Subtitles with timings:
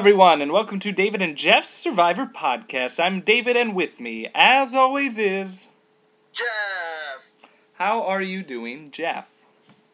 [0.00, 2.98] Hello, everyone, and welcome to David and Jeff's Survivor Podcast.
[2.98, 5.66] I'm David, and with me, as always, is.
[6.32, 7.26] Jeff!
[7.74, 9.26] How are you doing, Jeff?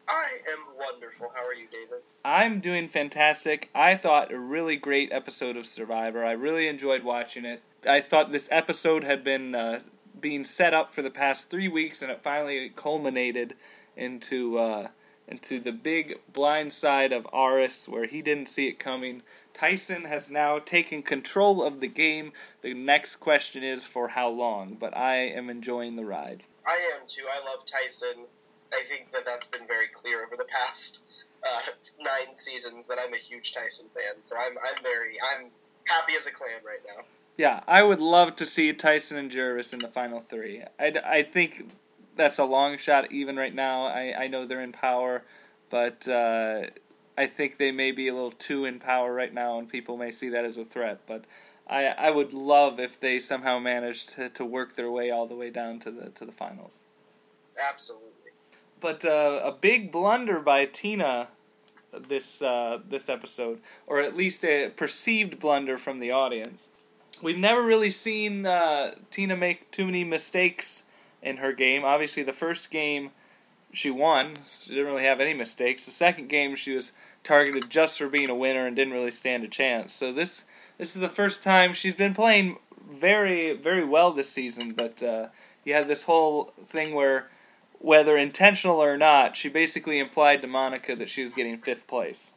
[0.07, 1.33] I am wonderful.
[1.35, 2.03] How are you, David?
[2.23, 3.69] I'm doing fantastic.
[3.75, 6.23] I thought a really great episode of Survivor.
[6.23, 7.61] I really enjoyed watching it.
[7.85, 9.81] I thought this episode had been uh,
[10.21, 13.55] being set up for the past three weeks, and it finally culminated
[13.97, 14.87] into uh,
[15.27, 19.21] into the big blind side of Aras, where he didn't see it coming.
[19.57, 22.31] Tyson has now taken control of the game.
[22.61, 26.43] The next question is for how long, but I am enjoying the ride.
[26.65, 27.23] I am too.
[27.31, 28.25] I love Tyson.
[28.73, 30.99] I think that that's been very clear over the past
[31.45, 34.21] uh, nine seasons that I'm a huge Tyson fan.
[34.21, 35.47] So I'm I'm very I'm
[35.85, 37.03] happy as a clam right now.
[37.37, 40.63] Yeah, I would love to see Tyson and Gervase in the final three.
[40.79, 41.69] I, I think
[42.15, 43.85] that's a long shot even right now.
[43.85, 45.23] I, I know they're in power,
[45.69, 46.63] but uh,
[47.17, 50.11] I think they may be a little too in power right now, and people may
[50.11, 51.01] see that as a threat.
[51.07, 51.25] But
[51.67, 55.35] I I would love if they somehow managed to, to work their way all the
[55.35, 56.73] way down to the to the finals.
[57.69, 58.07] Absolutely.
[58.79, 61.29] But uh, a big blunder by Tina
[62.07, 66.69] this uh, this episode, or at least a perceived blunder from the audience.
[67.21, 70.83] We've never really seen uh, Tina make too many mistakes
[71.21, 71.83] in her game.
[71.83, 73.11] Obviously, the first game
[73.77, 74.33] she won.
[74.63, 75.85] She didn't really have any mistakes.
[75.85, 79.43] The second game she was targeted just for being a winner and didn't really stand
[79.43, 79.93] a chance.
[79.93, 80.41] So this
[80.77, 82.57] this is the first time she's been playing
[82.89, 84.73] very very well this season.
[84.75, 85.27] But uh,
[85.63, 87.29] you had this whole thing where
[87.79, 92.31] whether intentional or not, she basically implied to Monica that she was getting fifth place.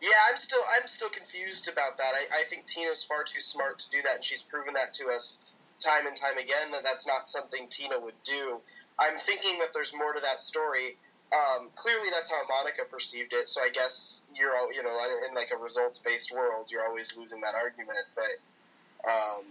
[0.00, 2.14] Yeah, I'm still I'm still confused about that.
[2.14, 5.08] I, I think Tina's far too smart to do that, and she's proven that to
[5.08, 8.60] us time and time again that that's not something Tina would do.
[8.98, 10.96] I'm thinking that there's more to that story.
[11.32, 13.48] Um, clearly, that's how Monica perceived it.
[13.48, 14.96] So I guess you're all you know
[15.28, 18.06] in like a results based world, you're always losing that argument.
[18.14, 19.44] But um,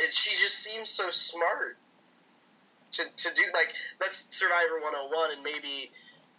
[0.00, 1.76] it, she just seems so smart
[2.92, 5.90] to to do like that's Survivor 101, and maybe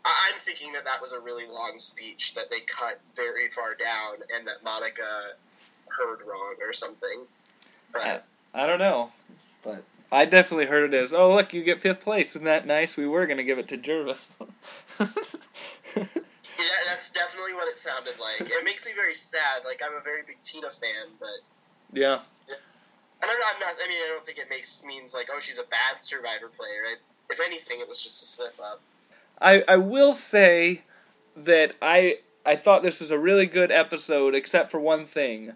[0.06, 4.18] I'm thinking that that was a really long speech that they cut very far down,
[4.36, 5.34] and that Monica
[5.88, 7.26] heard wrong or something.
[7.92, 9.12] But I don't know,
[9.64, 12.30] but I definitely heard it as, "Oh, look, you get fifth place.
[12.30, 12.96] Isn't that nice?
[12.96, 14.18] We were gonna give it to Gervase.
[15.00, 16.06] yeah,
[16.86, 18.48] that's definitely what it sounded like.
[18.48, 19.66] It makes me very sad.
[19.66, 21.40] Like I'm a very big Tina fan, but
[21.92, 22.20] yeah.
[23.24, 23.76] And I'm not, I'm not.
[23.84, 26.84] I mean, I don't think it makes means like, oh, she's a bad Survivor player.
[26.92, 26.96] I,
[27.32, 28.82] if anything, it was just a slip up.
[29.42, 30.84] I I will say
[31.36, 35.54] that I I thought this was a really good episode, except for one thing.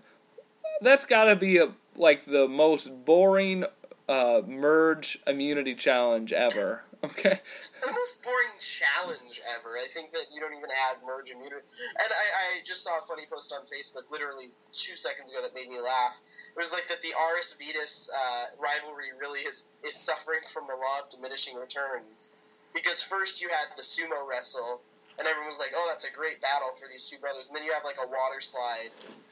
[0.81, 3.65] That's got to be a like the most boring
[4.07, 6.81] uh, merge immunity challenge ever.
[7.03, 7.39] Okay.
[7.85, 9.77] the most boring challenge ever.
[9.77, 11.61] I think that you don't even add merge immunity.
[11.93, 15.53] And I, I just saw a funny post on Facebook literally two seconds ago that
[15.53, 16.17] made me laugh.
[16.57, 20.73] It was like that the Aras Vytas uh, rivalry really is, is suffering from the
[20.73, 22.33] law of diminishing returns.
[22.73, 24.81] Because first you had the sumo wrestle,
[25.19, 27.49] and everyone was like, oh, that's a great battle for these two brothers.
[27.49, 28.89] And then you have like a water slide,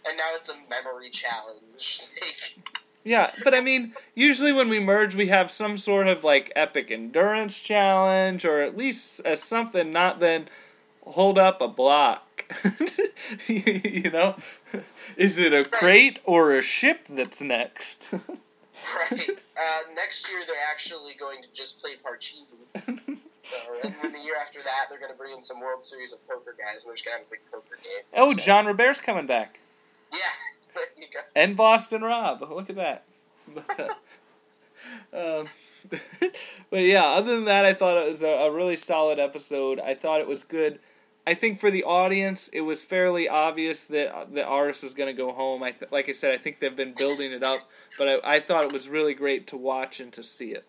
[0.07, 2.05] and now it's a memory challenge.
[2.21, 6.51] like, yeah, but I mean, usually when we merge, we have some sort of like
[6.55, 10.49] epic endurance challenge, or at least as something, not then
[11.05, 12.23] hold up a block.
[13.47, 14.35] you know,
[15.15, 18.07] is it a crate or a ship that's next?
[18.11, 19.29] right.
[19.55, 22.57] Uh, next year they're actually going to just play Parcheesi.
[23.49, 26.13] So, and then the year after that, they're going to bring in some World Series
[26.13, 28.01] of Poker guys, and they're just going to have a big poker game.
[28.15, 28.41] Oh, so.
[28.41, 29.59] Jean-Robert's coming back.
[30.11, 30.17] Yeah.
[30.75, 31.19] There you go.
[31.35, 32.41] And Boston Rob.
[32.41, 33.05] Look at that.
[33.53, 33.97] But,
[35.13, 35.47] uh, um,
[36.69, 39.79] but yeah, other than that, I thought it was a, a, really solid episode.
[39.79, 40.79] I thought it was good.
[41.27, 45.19] I think for the audience, it was fairly obvious that the Aras was going to
[45.19, 45.63] go home.
[45.63, 47.61] I th- like I said, I think they've been building it up,
[47.97, 50.65] but I, I thought it was really great to watch and to see it.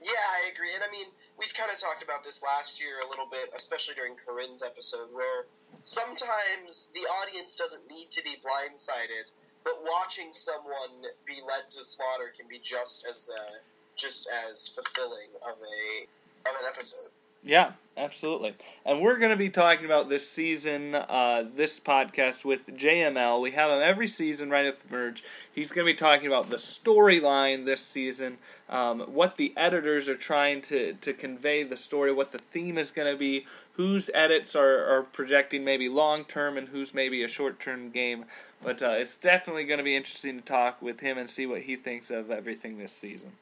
[0.00, 0.70] Yeah, I agree.
[0.74, 1.06] And I mean,
[1.38, 5.08] we kind of talked about this last year a little bit, especially during Corinne's episode,
[5.12, 5.46] where
[5.84, 9.28] sometimes the audience doesn't need to be blindsided,
[9.62, 13.54] but watching someone be led to slaughter can be just as uh,
[13.94, 17.10] just as fulfilling of a of an episode.
[17.46, 18.54] Yeah, absolutely.
[18.86, 23.42] And we're going to be talking about this season, uh, this podcast with JML.
[23.42, 25.22] We have him every season right at the merge.
[25.54, 28.38] He's going to be talking about the storyline this season,
[28.70, 32.90] um, what the editors are trying to, to convey the story, what the theme is
[32.90, 33.44] going to be,
[33.76, 38.24] whose edits are, are projecting maybe long term and who's maybe a short term game.
[38.62, 41.62] But uh, it's definitely going to be interesting to talk with him and see what
[41.62, 43.32] he thinks of everything this season.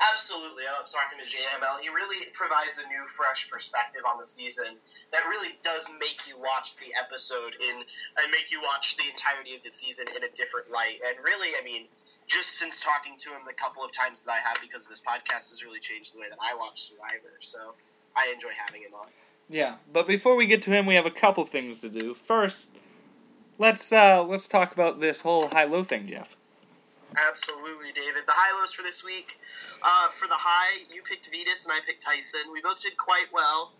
[0.00, 1.80] Absolutely, I love talking to JML.
[1.80, 4.76] He really provides a new, fresh perspective on the season
[5.12, 7.76] that really does make you watch the episode in
[8.18, 10.98] and make you watch the entirety of the season in a different light.
[11.06, 11.86] And really, I mean,
[12.26, 15.00] just since talking to him the couple of times that I have because of this
[15.00, 17.38] podcast has really changed the way that I watch Survivor.
[17.40, 17.78] So
[18.16, 19.08] I enjoy having him on.
[19.48, 22.14] Yeah, but before we get to him, we have a couple things to do.
[22.14, 22.68] First,
[23.58, 26.36] let's uh, let's talk about this whole high low thing, Jeff.
[27.16, 28.24] Absolutely, David.
[28.26, 29.38] The high lows for this week.
[29.82, 32.40] Uh, for the high, you picked Vytas and I picked Tyson.
[32.52, 33.72] We both did quite well.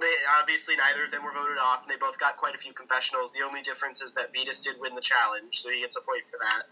[0.00, 2.72] They, obviously, neither of them were voted off, and they both got quite a few
[2.72, 3.32] confessionals.
[3.32, 6.22] The only difference is that Vytas did win the challenge, so he gets a point
[6.30, 6.70] for that.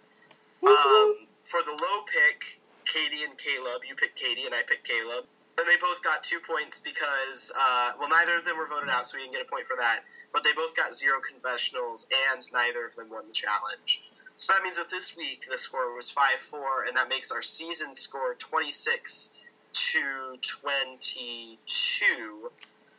[0.64, 5.26] Um, for the low pick, Katie and Caleb, you picked Katie and I picked Caleb.
[5.58, 9.08] And they both got two points because, uh, well, neither of them were voted out,
[9.08, 10.00] so we didn't get a point for that.
[10.32, 14.02] But they both got zero confessionals, and neither of them won the challenge.
[14.36, 17.40] So that means that this week the score was 5 4, and that makes our
[17.40, 19.30] season score 26
[19.72, 22.50] to 22,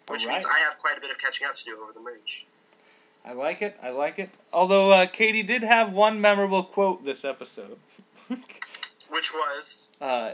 [0.08, 0.46] which All means.
[0.46, 2.46] I have quite a bit of catching up to do over the merge.
[3.24, 3.78] I like it.
[3.84, 4.30] I like it.
[4.52, 7.78] Although uh, Katie did have one memorable quote this episode.
[9.10, 10.32] Which was, uh,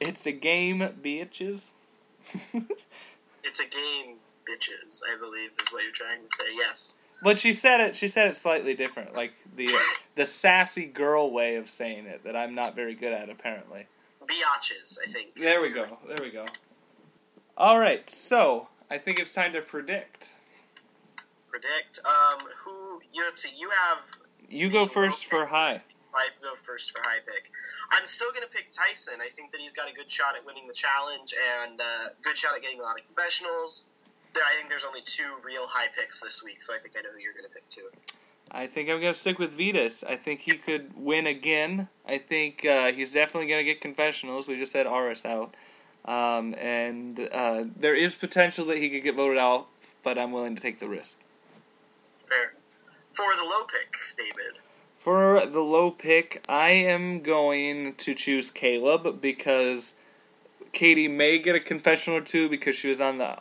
[0.00, 1.60] it's a game, bitches.
[3.44, 4.16] it's a game,
[4.48, 6.44] bitches, I believe is what you're trying to say.
[6.56, 6.96] Yes.
[7.22, 7.96] but she said it.
[7.96, 9.68] She said it slightly different, like the
[10.16, 13.86] the sassy girl way of saying it that I'm not very good at apparently.
[14.22, 15.34] Biatches, I think.
[15.36, 15.86] There we go.
[16.06, 16.46] There we go.
[17.56, 18.08] All right.
[18.10, 20.26] So I think it's time to predict.
[21.48, 22.00] Predict.
[22.04, 23.98] Um, who, you, let's see, you have
[24.48, 25.76] You go first for high.
[26.14, 27.50] I go first for high pick.
[27.90, 29.20] I'm still going to pick Tyson.
[29.20, 31.84] I think that he's got a good shot at winning the challenge and uh,
[32.22, 33.84] good shot at getting a lot of confessionals.
[34.34, 37.02] There, I think there's only two real high picks this week, so I think I
[37.02, 37.88] know who you're going to pick too.
[38.50, 40.04] I think I'm gonna stick with Vytas.
[40.08, 41.88] I think he could win again.
[42.06, 44.46] I think uh, he's definitely gonna get confessionals.
[44.46, 45.56] We just had Aras out,
[46.04, 49.66] um, and uh, there is potential that he could get voted out,
[50.04, 51.16] but I'm willing to take the risk.
[52.28, 52.54] Fair.
[53.14, 54.60] For the low pick, David.
[55.06, 59.94] For the low pick, I am going to choose Caleb because
[60.72, 63.36] Katie may get a confession or two because she was on the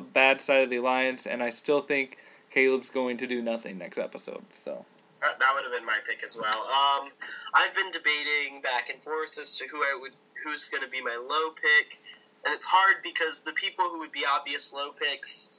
[0.00, 2.18] bad side of the alliance, and I still think
[2.52, 4.44] Caleb's going to do nothing next episode.
[4.64, 4.84] So.
[5.20, 6.62] That, that would have been my pick as well.
[6.62, 7.10] Um,
[7.52, 10.12] I've been debating back and forth as to who I would,
[10.44, 11.98] who's going to be my low pick,
[12.44, 15.58] and it's hard because the people who would be obvious low picks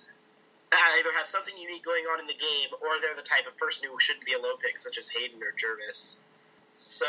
[0.74, 3.88] either have something unique going on in the game, or they're the type of person
[3.92, 6.18] who shouldn't be a low pick, such as Hayden or Gervase.
[6.74, 7.06] So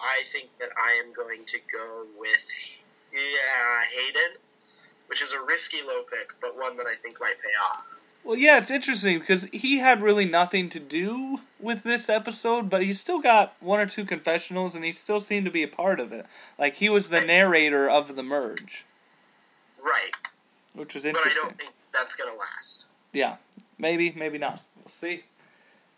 [0.00, 2.44] I think that I am going to go with
[3.12, 4.38] yeah Hayden,
[5.08, 7.84] which is a risky low pick, but one that I think might pay off.
[8.24, 12.82] Well, yeah, it's interesting because he had really nothing to do with this episode, but
[12.82, 16.00] he still got one or two confessionals, and he still seemed to be a part
[16.00, 16.26] of it.
[16.58, 18.84] Like he was the narrator of the merge,
[19.80, 20.10] Right,
[20.74, 21.42] which was but I interesting.
[21.44, 22.86] don't think that's going to last.
[23.12, 23.36] Yeah,
[23.78, 24.62] maybe, maybe not.
[24.76, 25.24] We'll see.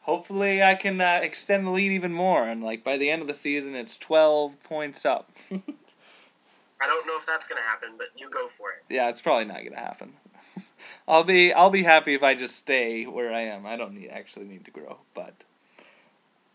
[0.02, 3.28] Hopefully, I can uh, extend the lead even more, and like by the end of
[3.28, 5.30] the season, it's twelve points up.
[5.50, 8.94] I don't know if that's going to happen, but you go for it.
[8.94, 10.14] yeah, it's probably not gonna happen.
[11.08, 13.66] I'll be I'll be happy if I just stay where I am.
[13.66, 15.34] I don't need actually need to grow, but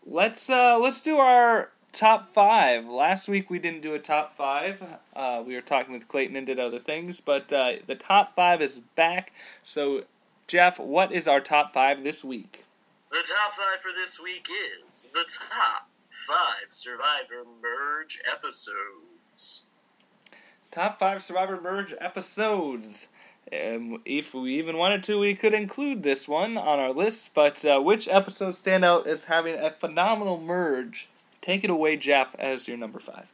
[0.04, 2.86] let's uh let's do our top five.
[2.86, 4.82] Last week we didn't do a top five.
[5.14, 8.60] Uh, we were talking with Clayton and did other things, but uh, the top five
[8.60, 9.32] is back.
[9.62, 10.02] So,
[10.46, 12.64] Jeff, what is our top five this week?
[13.10, 14.48] The top five for this week
[14.92, 15.88] is the top
[16.26, 19.62] five Survivor Merge episodes.
[20.72, 23.06] Top five Survivor Merge episodes.
[23.52, 27.30] Um, if we even wanted to, we could include this one on our list.
[27.34, 31.08] But uh, which episodes stand out as having a phenomenal merge?
[31.44, 33.28] Take it away, Jeff, as your number five.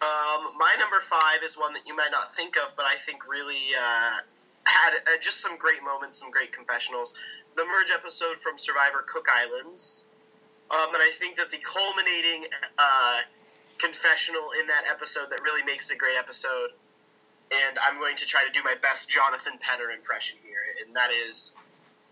[0.00, 3.28] Um, my number five is one that you might not think of, but I think
[3.28, 4.24] really uh,
[4.64, 7.12] had uh, just some great moments, some great confessionals.
[7.54, 10.04] The merge episode from Survivor Cook Islands,
[10.70, 12.46] um, and I think that the culminating
[12.78, 13.20] uh,
[13.76, 16.72] confessional in that episode that really makes it a great episode.
[17.52, 21.10] And I'm going to try to do my best Jonathan Penner impression here, and that
[21.12, 21.52] is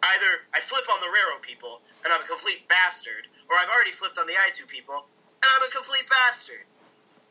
[0.03, 3.93] either I flip on the Raro people and I'm a complete bastard, or I've already
[3.93, 5.07] flipped on the Aitu people
[5.43, 6.65] and I'm a complete bastard.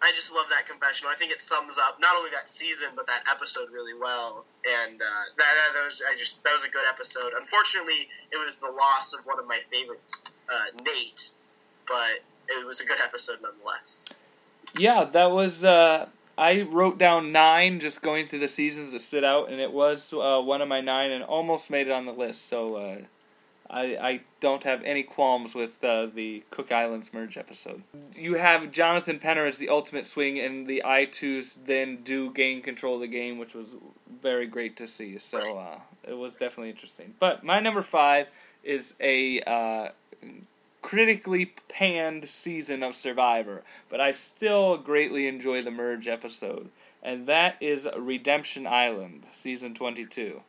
[0.02, 1.12] I just love that confessional.
[1.12, 4.46] I think it sums up not only that season but that episode really well.
[4.66, 5.06] And uh,
[5.38, 7.34] that, that was I just that was a good episode.
[7.40, 11.30] Unfortunately, it was the loss of one of my favorites, uh, Nate,
[11.88, 14.06] but it was a good episode nonetheless.
[14.78, 15.64] Yeah, that was.
[15.64, 19.72] Uh, I wrote down nine just going through the seasons that stood out, and it
[19.72, 22.50] was uh, one of my nine and almost made it on the list.
[22.50, 22.98] So uh,
[23.72, 27.82] I, I don't have any qualms with uh, the Cook Islands merge episode.
[28.14, 32.96] You have Jonathan Penner as the ultimate swing, and the Aitus then do gain control
[32.96, 33.68] of the game, which was
[34.22, 35.18] very great to see.
[35.18, 37.14] So uh, it was definitely interesting.
[37.18, 38.28] But my number five
[38.62, 39.90] is a uh,
[40.82, 46.70] critically panned season of Survivor, but I still greatly enjoy the merge episode,
[47.02, 50.42] and that is Redemption Island, season 22.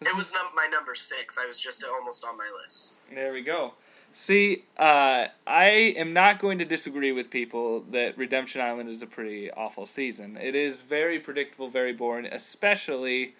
[0.00, 1.38] It was num- my number six.
[1.38, 2.94] I was just almost on my list.
[3.12, 3.72] There we go.
[4.14, 9.06] See, uh, I am not going to disagree with people that Redemption Island is a
[9.06, 10.38] pretty awful season.
[10.38, 13.34] It is very predictable, very boring, especially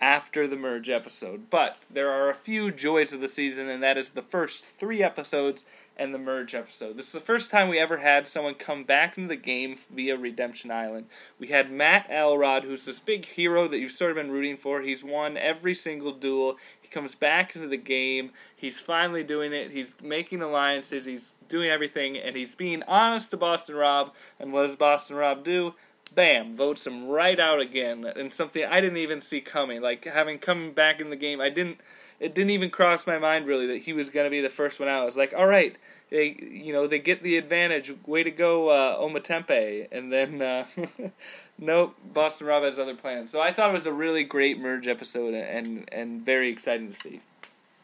[0.00, 1.48] after the merge episode.
[1.48, 5.02] But there are a few joys of the season, and that is the first three
[5.02, 5.64] episodes
[5.96, 6.96] and the merge episode.
[6.96, 10.16] This is the first time we ever had someone come back into the game via
[10.16, 11.06] Redemption Island.
[11.38, 14.82] We had Matt Elrod, who's this big hero that you've sort of been rooting for.
[14.82, 16.56] He's won every single duel.
[16.80, 18.30] He comes back into the game.
[18.54, 19.70] He's finally doing it.
[19.70, 21.04] He's making alliances.
[21.04, 24.12] He's doing everything, and he's being honest to Boston Rob.
[24.38, 25.74] And what does Boston Rob do?
[26.14, 29.82] Bam, votes him right out again, and something I didn't even see coming.
[29.82, 31.78] Like having come back in the game, I didn't
[32.20, 34.80] it didn't even cross my mind really that he was going to be the first
[34.80, 35.02] one out.
[35.02, 35.76] I was like, all right,
[36.10, 37.92] they you know they get the advantage.
[38.06, 39.88] Way to go, uh, Ometepe.
[39.92, 40.66] And then uh,
[41.58, 43.30] nope, Boston Rob has other plans.
[43.30, 46.98] So I thought it was a really great merge episode and and very exciting to
[46.98, 47.20] see.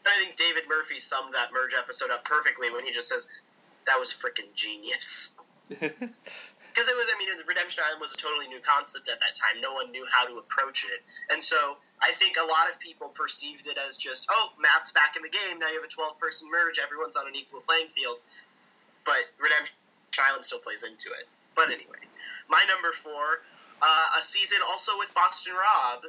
[0.05, 3.27] I think David Murphy summed that merge episode up perfectly when he just says,
[3.87, 5.31] "That was freaking genius."
[6.73, 9.35] because it was I mean the Redemption Island was a totally new concept at that
[9.35, 9.61] time.
[9.61, 13.07] No one knew how to approach it, and so I think a lot of people
[13.15, 16.19] perceived it as just oh Matt's back in the game now you have a twelve
[16.19, 18.19] person merge everyone's on an equal playing field,
[19.05, 19.73] but Redemption
[20.19, 21.25] Island still plays into it.
[21.55, 22.03] But anyway,
[22.49, 23.41] my number four,
[23.81, 26.03] uh, a season also with Boston Rob.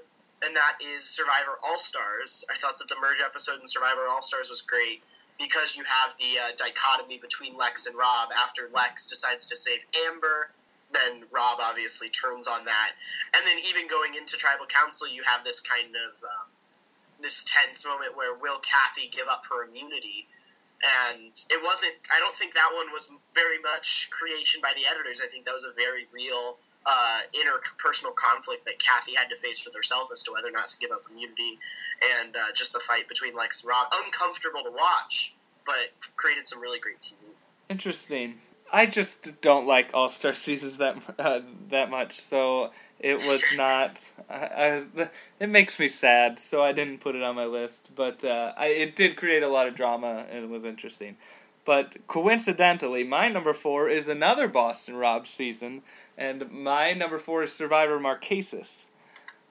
[0.44, 2.44] And that is Survivor All Stars.
[2.52, 5.00] I thought that the merge episode in Survivor All Stars was great
[5.38, 8.28] because you have the uh, dichotomy between Lex and Rob.
[8.32, 10.50] After Lex decides to save Amber,
[10.94, 12.90] then Rob obviously turns on that.
[13.36, 16.48] And then even going into Tribal Council, you have this kind of um,
[17.20, 20.26] this tense moment where will Kathy give up her immunity?
[20.84, 21.94] And it wasn't.
[22.12, 25.20] I don't think that one was very much creation by the editors.
[25.22, 29.64] I think that was a very real uh, interpersonal conflict that Kathy had to face
[29.64, 31.58] with herself as to whether or not to give up immunity,
[32.20, 33.88] and uh, just the fight between Lex and Rob.
[34.04, 35.32] Uncomfortable to watch,
[35.64, 37.16] but created some really great TV.
[37.70, 38.34] Interesting.
[38.74, 41.40] I just don't like All Star seasons that uh,
[41.70, 43.96] that much, so it was not.
[44.28, 44.34] I,
[44.96, 47.90] I, it makes me sad, so I didn't put it on my list.
[47.94, 51.16] But uh, I, it did create a lot of drama, and it was interesting.
[51.64, 55.82] But coincidentally, my number four is another Boston Rob season,
[56.18, 58.86] and my number four is Survivor Marquesas.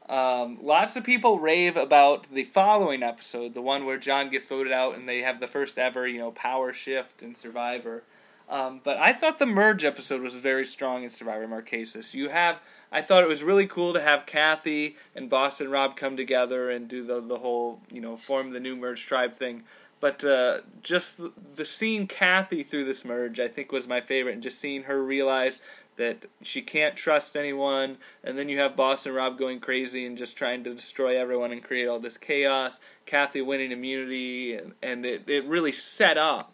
[0.09, 4.73] Um, lots of people rave about the following episode, the one where John gets voted
[4.73, 8.03] out and they have the first ever, you know, power shift in Survivor.
[8.49, 12.13] Um, but I thought the merge episode was very strong in Survivor Marquesas.
[12.13, 12.57] You have,
[12.91, 16.87] I thought it was really cool to have Kathy and Boston Rob come together and
[16.87, 19.63] do the the whole, you know, form the new merge tribe thing.
[19.99, 24.33] But uh, just the, the seeing Kathy through this merge, I think, was my favorite,
[24.33, 25.59] and just seeing her realize
[25.95, 30.35] that she can't trust anyone, and then you have Boston Rob going crazy and just
[30.35, 32.79] trying to destroy everyone and create all this chaos.
[33.05, 36.52] Kathy winning immunity, and, and it, it really set up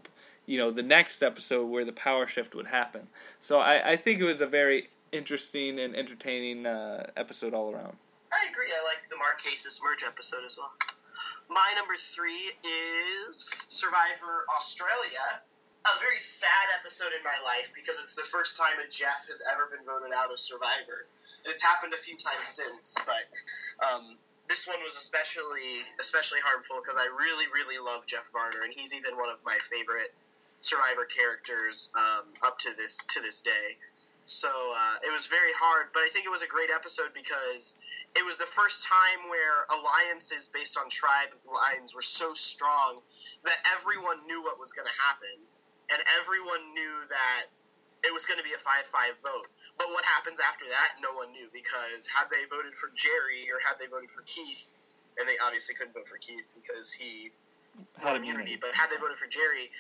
[0.50, 3.06] you know the next episode where the power shift would happen.
[3.46, 7.94] So I, I think it was a very interesting and entertaining uh, episode all around.
[8.34, 8.74] I agree.
[8.74, 10.74] I like the Marquesas merge episode as well.
[11.54, 15.46] My number three is Survivor Australia.
[15.86, 19.42] A very sad episode in my life because it's the first time a Jeff has
[19.54, 21.06] ever been voted out of Survivor.
[21.46, 23.30] It's happened a few times since, but
[23.86, 24.18] um,
[24.50, 28.92] this one was especially especially harmful because I really really love Jeff Varner and he's
[28.98, 30.12] even one of my favorite
[30.60, 33.78] Survivor characters um, up to this to this day.
[34.26, 37.76] So uh, it was very hard, but I think it was a great episode because
[38.14, 43.02] it was the first time where alliances based on tribe lines were so strong
[43.46, 45.34] that everyone knew what was going to happen,
[45.90, 47.50] and everyone knew that
[48.06, 49.50] it was going to be a five-five vote.
[49.78, 53.58] But what happens after that, no one knew because had they voted for Jerry or
[53.64, 54.70] had they voted for Keith,
[55.18, 57.32] and they obviously couldn't vote for Keith because he
[57.98, 59.72] had immunity, but had they voted for Jerry,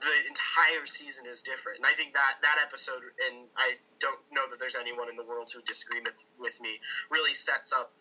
[0.00, 1.78] the entire season is different.
[1.78, 5.24] And I think that that episode, and I don't know that there's anyone in the
[5.24, 7.92] world who would disagree with, with me, really sets up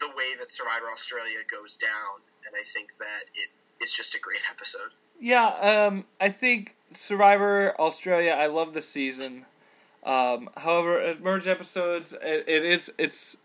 [0.00, 2.20] the way that Survivor Australia goes down.
[2.46, 3.50] And I think that it
[3.82, 4.90] is just a great episode.
[5.20, 8.32] Yeah, um, I think Survivor Australia.
[8.32, 9.46] I love the season.
[10.04, 13.36] Um, however, merge episodes, it, it is it's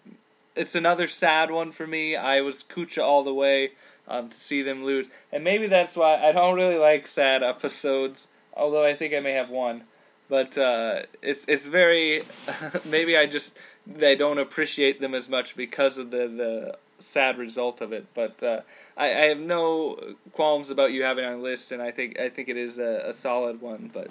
[0.58, 2.16] it's another sad one for me.
[2.16, 3.72] I was Kucha all the way.
[4.08, 5.08] um, to see them lose.
[5.32, 9.34] And maybe that's why I don't really like sad episodes, although I think I may
[9.34, 9.84] have one.
[10.30, 12.24] But uh, it's it's very
[12.86, 13.54] maybe I just
[14.02, 18.08] I don't appreciate them as much because of the the sad result of it.
[18.14, 18.62] But uh,
[18.98, 22.50] I, I have no qualms about you having on list, and I think I think
[22.50, 23.90] it is a, a solid one.
[23.94, 24.10] But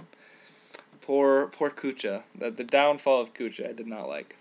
[1.03, 4.37] poor poor Kucha, the, the downfall of Kucha, I did not like.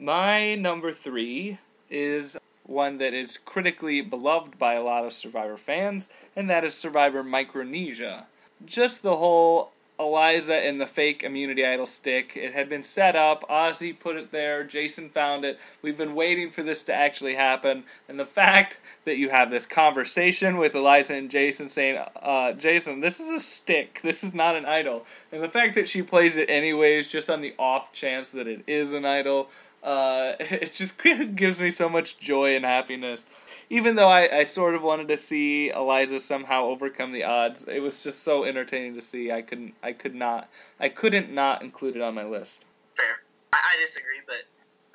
[0.00, 1.58] My number three
[1.90, 6.74] is one that is critically beloved by a lot of Survivor fans, and that is
[6.74, 8.24] Survivor Micronesia.
[8.64, 12.32] Just the whole Eliza and the fake immunity idol stick.
[12.34, 13.46] It had been set up.
[13.50, 14.64] Ozzy put it there.
[14.64, 15.58] Jason found it.
[15.82, 17.84] We've been waiting for this to actually happen.
[18.08, 23.00] And the fact that you have this conversation with Eliza and Jason saying, uh, Jason,
[23.00, 24.00] this is a stick.
[24.02, 25.04] This is not an idol.
[25.30, 28.62] And the fact that she plays it anyways, just on the off chance that it
[28.66, 29.50] is an idol,
[29.82, 30.94] uh, it just
[31.36, 33.24] gives me so much joy and happiness
[33.70, 37.78] even though I, I sort of wanted to see Eliza somehow overcome the odds, it
[37.78, 39.30] was just so entertaining to see.
[39.30, 42.64] I couldn't, I could not, I couldn't not include it on my list.
[42.96, 43.22] Fair.
[43.52, 44.42] I, I disagree, but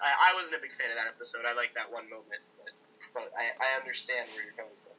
[0.03, 1.47] I, I wasn't a big fan of that episode.
[1.47, 2.75] I like that one moment, but,
[3.15, 4.91] but I, I understand where you're coming from.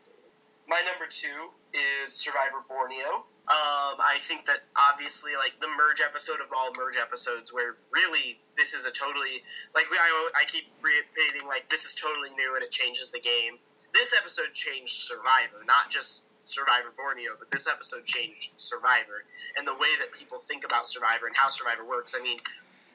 [0.67, 3.29] My number two is Survivor Borneo.
[3.47, 8.43] Um, I think that obviously, like the merge episode of all merge episodes, where really
[8.59, 12.65] this is a totally like I, I keep repeating like this is totally new and
[12.65, 13.63] it changes the game.
[13.95, 19.23] This episode changed Survivor, not just Survivor Borneo, but this episode changed Survivor
[19.57, 22.15] and the way that people think about Survivor and how Survivor works.
[22.19, 22.39] I mean,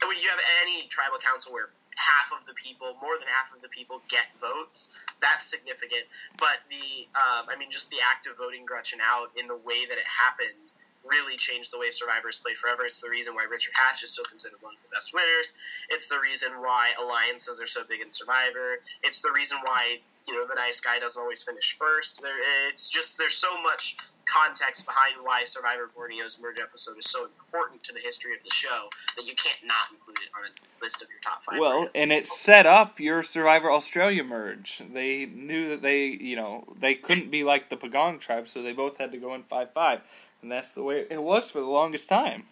[0.03, 3.61] when you have any tribal council where half of the people, more than half of
[3.61, 4.89] the people, get votes.
[5.21, 6.07] That's significant.
[6.37, 9.85] But the, um, I mean, just the act of voting Gretchen out in the way
[9.85, 10.71] that it happened
[11.03, 12.85] really changed the way Survivors played forever.
[12.85, 15.53] It's the reason why Richard Hatch is still considered one of the best winners.
[15.89, 18.79] It's the reason why alliances are so big in Survivor.
[19.03, 22.21] It's the reason why you know the nice guy doesn't always finish first.
[22.21, 22.37] There,
[22.69, 23.97] it's just there's so much
[24.31, 28.53] context behind why Survivor Borneo's merge episode is so important to the history of the
[28.53, 31.59] show that you can't not include it on a list of your top five.
[31.59, 34.81] Well, and it set up your Survivor Australia merge.
[34.93, 38.73] They knew that they, you know, they couldn't be like the Pagong tribe, so they
[38.73, 40.01] both had to go in five five,
[40.41, 42.43] and that's the way it was for the longest time.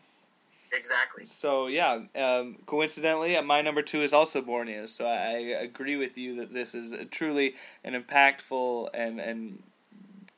[0.71, 1.25] Exactly.
[1.25, 4.85] So yeah, um, coincidentally, my number two is also Borneo.
[4.85, 9.63] So I, I agree with you that this is truly an impactful and and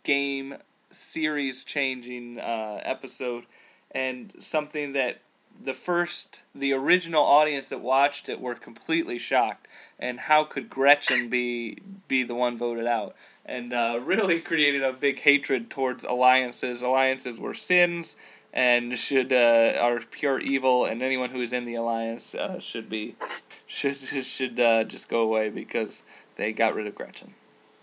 [0.03, 0.55] game
[0.91, 3.45] series changing uh, episode
[3.91, 5.21] and something that
[5.63, 9.67] the first the original audience that watched it were completely shocked
[9.99, 11.77] and how could Gretchen be
[12.07, 13.15] be the one voted out?
[13.45, 16.81] And uh, really created a big hatred towards alliances.
[16.81, 18.15] Alliances were sins
[18.53, 22.89] and should uh, are pure evil and anyone who is in the alliance uh, should
[22.89, 23.15] be
[23.67, 26.01] should should uh, just go away because
[26.35, 27.33] they got rid of Gretchen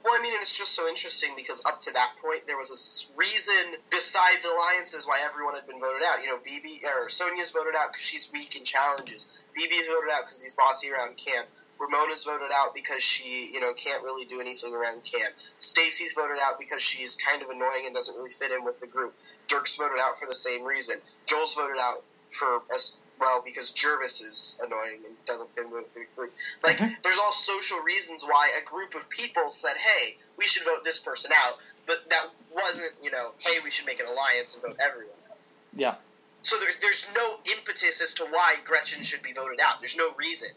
[0.09, 2.81] well, I mean, it's just so interesting because up to that point, there was a
[3.19, 6.23] reason besides alliances why everyone had been voted out.
[6.25, 9.29] You know, BB or Sonja's voted out because she's weak in challenges.
[9.53, 11.47] BB's voted out because he's bossy around camp.
[11.79, 15.35] Ramona's voted out because she, you know, can't really do anything around camp.
[15.59, 18.87] Stacey's voted out because she's kind of annoying and doesn't really fit in with the
[18.87, 19.15] group.
[19.47, 20.97] Dirk's voted out for the same reason.
[21.27, 26.01] Joel's voted out for as well because Gervase is annoying and doesn't fit with the
[26.17, 26.33] group.
[26.63, 26.95] Like, mm-hmm.
[27.03, 30.99] there's all social reasons why a group of people said, "Hey, we should vote this
[30.99, 34.77] person out," but that wasn't, you know, "Hey, we should make an alliance and vote
[34.81, 35.39] everyone out."
[35.75, 35.95] Yeah.
[36.43, 39.81] So there, there's no impetus as to why Gretchen should be voted out.
[39.81, 40.51] There's no reason,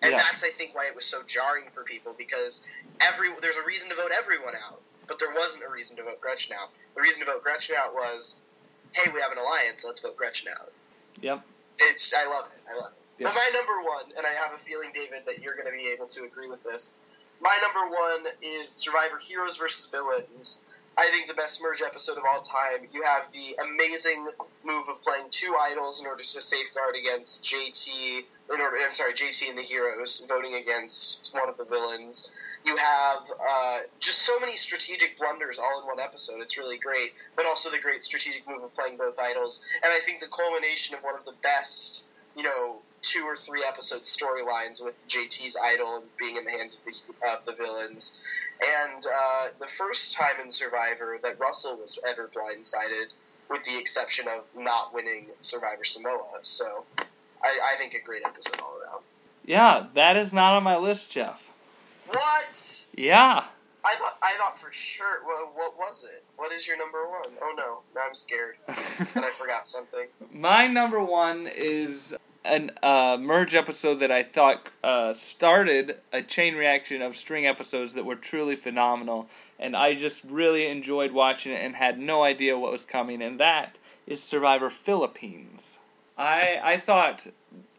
[0.00, 0.18] and yeah.
[0.18, 2.62] that's I think why it was so jarring for people because
[3.00, 6.20] every there's a reason to vote everyone out, but there wasn't a reason to vote
[6.20, 6.70] Gretchen out.
[6.94, 8.34] The reason to vote Gretchen out was,
[8.92, 9.84] "Hey, we have an alliance.
[9.84, 10.72] Let's vote Gretchen out."
[11.22, 11.42] Yep.
[11.78, 12.60] It's I love it.
[12.70, 13.02] I love it.
[13.18, 13.28] Yeah.
[13.28, 15.88] But my number one, and I have a feeling, David, that you're going to be
[15.88, 16.98] able to agree with this.
[17.40, 20.64] My number one is Survivor Heroes versus Villains.
[20.98, 22.86] I think the best merge episode of all time.
[22.92, 24.28] You have the amazing
[24.64, 28.24] move of playing two idols in order to safeguard against JT.
[28.52, 32.30] In order, I'm sorry, JT and the heroes voting against one of the villains.
[32.64, 36.40] You have uh, just so many strategic blunders all in one episode.
[36.40, 39.62] It's really great, but also the great strategic move of playing both idols.
[39.82, 42.04] And I think the culmination of one of the best,
[42.36, 46.84] you know, two or three episode storylines with JT's idol being in the hands of
[46.84, 48.20] the, of the villains.
[48.84, 53.06] And uh, the first time in Survivor that Russell was ever blindsided,
[53.50, 56.38] with the exception of not winning Survivor Samoa.
[56.42, 56.84] So
[57.42, 59.02] I, I think a great episode all around.
[59.44, 61.42] Yeah, that is not on my list, Jeff.
[62.12, 62.84] What?
[62.96, 63.44] Yeah.
[63.84, 65.24] I thought I thought for sure.
[65.26, 66.24] Well, what was it?
[66.36, 67.36] What is your number one?
[67.42, 70.06] Oh no, now I'm scared and I forgot something.
[70.32, 76.54] My number one is an uh, merge episode that I thought uh, started a chain
[76.54, 81.64] reaction of string episodes that were truly phenomenal, and I just really enjoyed watching it
[81.64, 83.20] and had no idea what was coming.
[83.20, 85.78] And that is Survivor Philippines.
[86.16, 87.26] I I thought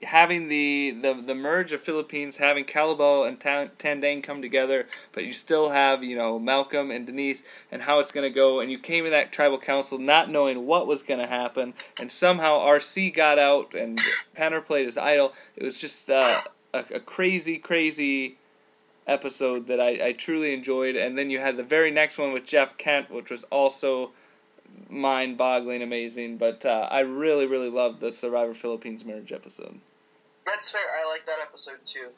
[0.03, 5.33] having the, the, the merge of Philippines, having Kalabaw and Tandang come together, but you
[5.33, 8.77] still have, you know, Malcolm and Denise and how it's going to go, and you
[8.77, 13.15] came in that tribal council not knowing what was going to happen, and somehow RC
[13.15, 13.99] got out and
[14.35, 15.33] Penner played his idol.
[15.55, 16.41] It was just uh,
[16.73, 18.37] a, a crazy, crazy
[19.07, 22.45] episode that I, I truly enjoyed, and then you had the very next one with
[22.45, 24.11] Jeff Kent, which was also
[24.89, 26.37] mind-boggling amazing.
[26.37, 29.79] But uh, I really, really loved the Survivor Philippines merge episode.
[30.45, 30.81] That's fair.
[30.81, 32.09] I like that episode too.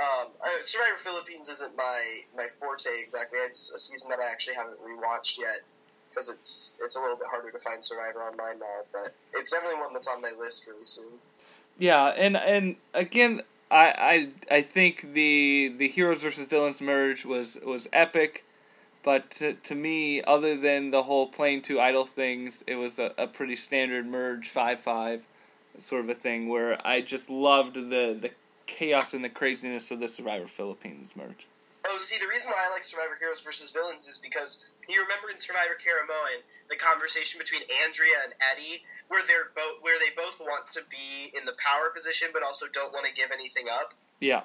[0.00, 0.28] Um,
[0.64, 3.38] Survivor Philippines isn't my my forte exactly.
[3.40, 5.60] It's a season that I actually haven't rewatched yet
[6.08, 8.80] because it's it's a little bit harder to find Survivor online now.
[8.92, 11.12] But it's definitely one that's on my list really soon.
[11.78, 17.56] Yeah, and and again, I I I think the the heroes versus villains merge was
[17.64, 18.44] was epic.
[19.02, 23.14] But to, to me, other than the whole playing two idol things, it was a,
[23.16, 25.22] a pretty standard merge 5 5
[25.80, 28.30] sort of a thing where I just loved the, the
[28.66, 31.46] chaos and the craziness of the Survivor Philippines merge.
[31.88, 35.30] Oh, see, the reason why I like Survivor Heroes versus Villains is because you remember
[35.30, 40.38] in Survivor Caramoan the conversation between Andrea and Eddie, where they're both where they both
[40.38, 43.94] want to be in the power position, but also don't want to give anything up.
[44.20, 44.42] Yeah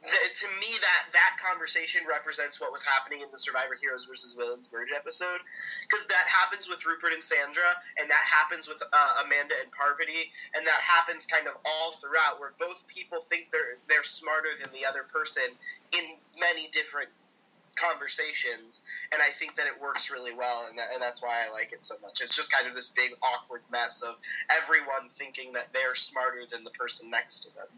[0.00, 4.72] to me that that conversation represents what was happening in the Survivor Heroes versus Villains
[4.72, 5.44] merge episode
[5.84, 7.68] because that happens with Rupert and Sandra
[8.00, 12.40] and that happens with uh, Amanda and Parvati and that happens kind of all throughout
[12.40, 15.44] where both people think they're they're smarter than the other person
[15.92, 17.12] in many different
[17.76, 18.80] conversations
[19.12, 21.76] and I think that it works really well and, that, and that's why I like
[21.76, 22.24] it so much.
[22.24, 24.16] It's just kind of this big awkward mess of
[24.48, 27.68] everyone thinking that they're smarter than the person next to them.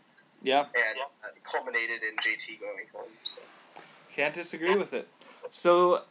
[0.43, 0.61] Yeah.
[0.61, 3.11] And uh, culminated in JT going home.
[3.25, 3.41] So.
[4.15, 5.09] Can't disagree with it.
[5.53, 6.03] So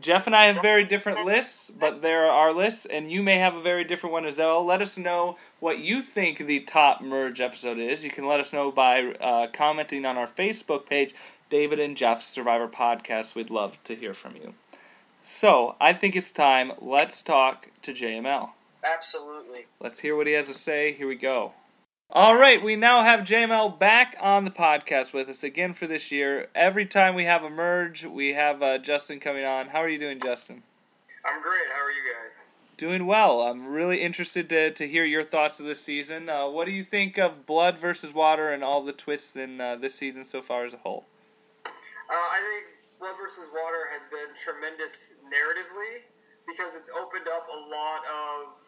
[0.00, 3.38] Jeff and I have very different lists, but there are our lists, and you may
[3.38, 4.64] have a very different one as well.
[4.64, 8.02] Let us know what you think the top merge episode is.
[8.02, 11.14] You can let us know by uh, commenting on our Facebook page,
[11.48, 13.34] David and Jeff's Survivor Podcast.
[13.34, 14.54] We'd love to hear from you.
[15.24, 16.72] So I think it's time.
[16.80, 18.50] Let's talk to JML.
[18.84, 19.66] Absolutely.
[19.80, 20.92] Let's hear what he has to say.
[20.92, 21.52] Here we go.
[22.10, 26.12] All right, we now have JML back on the podcast with us again for this
[26.12, 26.48] year.
[26.54, 29.68] Every time we have a merge, we have uh, Justin coming on.
[29.68, 30.62] How are you doing, Justin?
[31.24, 31.66] I'm great.
[31.74, 32.38] How are you guys?
[32.76, 33.40] Doing well.
[33.40, 36.28] I'm really interested to, to hear your thoughts of this season.
[36.28, 39.76] Uh, what do you think of Blood versus Water and all the twists in uh,
[39.76, 41.06] this season so far as a whole?
[41.66, 41.70] Uh,
[42.12, 42.66] I think
[43.00, 46.04] Blood versus Water has been tremendous narratively
[46.46, 48.63] because it's opened up a lot of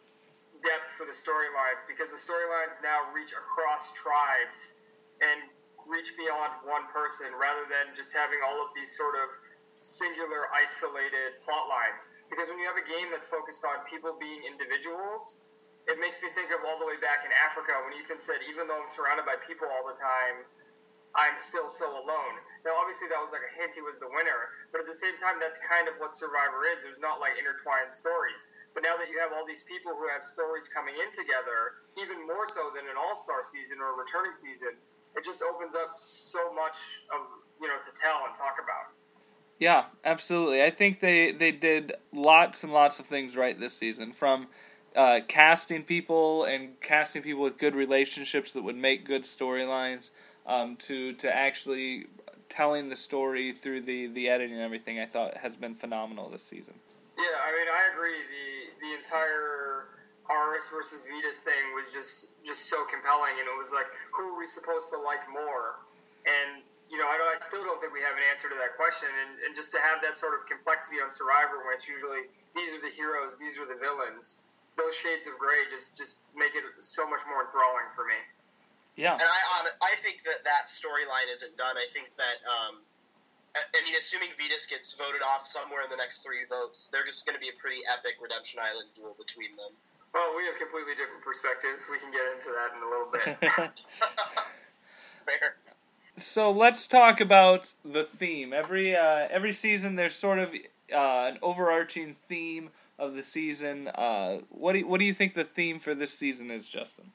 [0.63, 4.75] depth for the storylines because the storylines now reach across tribes
[5.21, 5.49] and
[5.87, 9.29] reach beyond one person rather than just having all of these sort of
[9.77, 12.09] singular isolated plot lines.
[12.33, 15.39] Because when you have a game that's focused on people being individuals
[15.87, 18.67] it makes me think of all the way back in Africa when Ethan said even
[18.67, 20.43] though I'm surrounded by people all the time
[21.15, 22.35] I'm still so alone.
[22.67, 25.15] Now, obviously, that was like a hint he was the winner, but at the same
[25.17, 26.83] time, that's kind of what Survivor is.
[26.83, 28.43] There's not like intertwined stories.
[28.77, 32.21] But now that you have all these people who have stories coming in together, even
[32.29, 34.77] more so than an All Star season or a returning season,
[35.17, 36.77] it just opens up so much
[37.09, 37.25] of
[37.57, 38.93] you know to tell and talk about.
[39.59, 40.63] Yeah, absolutely.
[40.63, 44.49] I think they they did lots and lots of things right this season from.
[44.95, 50.09] Uh, casting people and casting people with good relationships that would make good storylines
[50.47, 52.07] um, to to actually
[52.49, 56.43] telling the story through the, the editing and everything I thought has been phenomenal this
[56.43, 56.75] season.
[57.19, 58.19] Yeah, I mean I agree.
[58.31, 59.91] The the entire
[60.31, 64.39] Aras versus Vytas thing was just just so compelling, and it was like, who are
[64.39, 65.83] we supposed to like more?
[66.27, 69.11] And you know, I, I still don't think we have an answer to that question.
[69.11, 72.71] And, and just to have that sort of complexity on Survivor, when it's usually these
[72.71, 74.39] are the heroes, these are the villains,
[74.79, 78.19] those shades of gray just just make it so much more enthralling for me.
[78.97, 79.13] Yeah.
[79.13, 81.77] And I I think that that storyline isn't done.
[81.77, 82.81] I think that um,
[83.57, 87.25] I mean, assuming Vytas gets voted off somewhere in the next three votes, they're just
[87.25, 89.73] going to be a pretty epic Redemption Island duel between them.
[90.13, 91.85] Well, we have completely different perspectives.
[91.91, 93.37] We can get into that in a little bit.
[95.27, 95.57] Fair.
[96.19, 98.53] So let's talk about the theme.
[98.53, 100.51] Every uh, every season, there's sort of
[100.93, 103.89] uh, an overarching theme of the season.
[103.89, 107.13] Uh, what do you, what do you think the theme for this season is, Justin?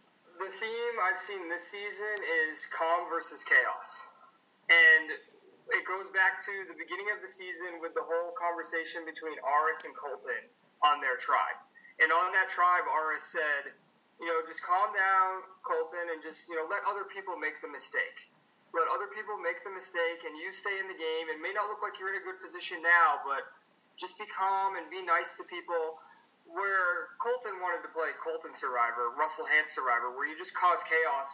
[0.51, 2.11] The theme I've seen this season
[2.43, 3.87] is calm versus chaos,
[4.67, 5.15] and
[5.71, 9.79] it goes back to the beginning of the season with the whole conversation between Aras
[9.87, 10.43] and Colton
[10.83, 11.55] on their tribe.
[12.03, 13.71] And on that tribe, Aras said,
[14.19, 17.71] you know, just calm down, Colton, and just you know let other people make the
[17.71, 18.27] mistake.
[18.75, 21.31] Let other people make the mistake, and you stay in the game.
[21.31, 23.47] It may not look like you're in a good position now, but
[23.95, 26.03] just be calm and be nice to people.
[26.51, 31.29] Where Colton wanted to play Colton Survivor, Russell Hantz Survivor, where you just cause chaos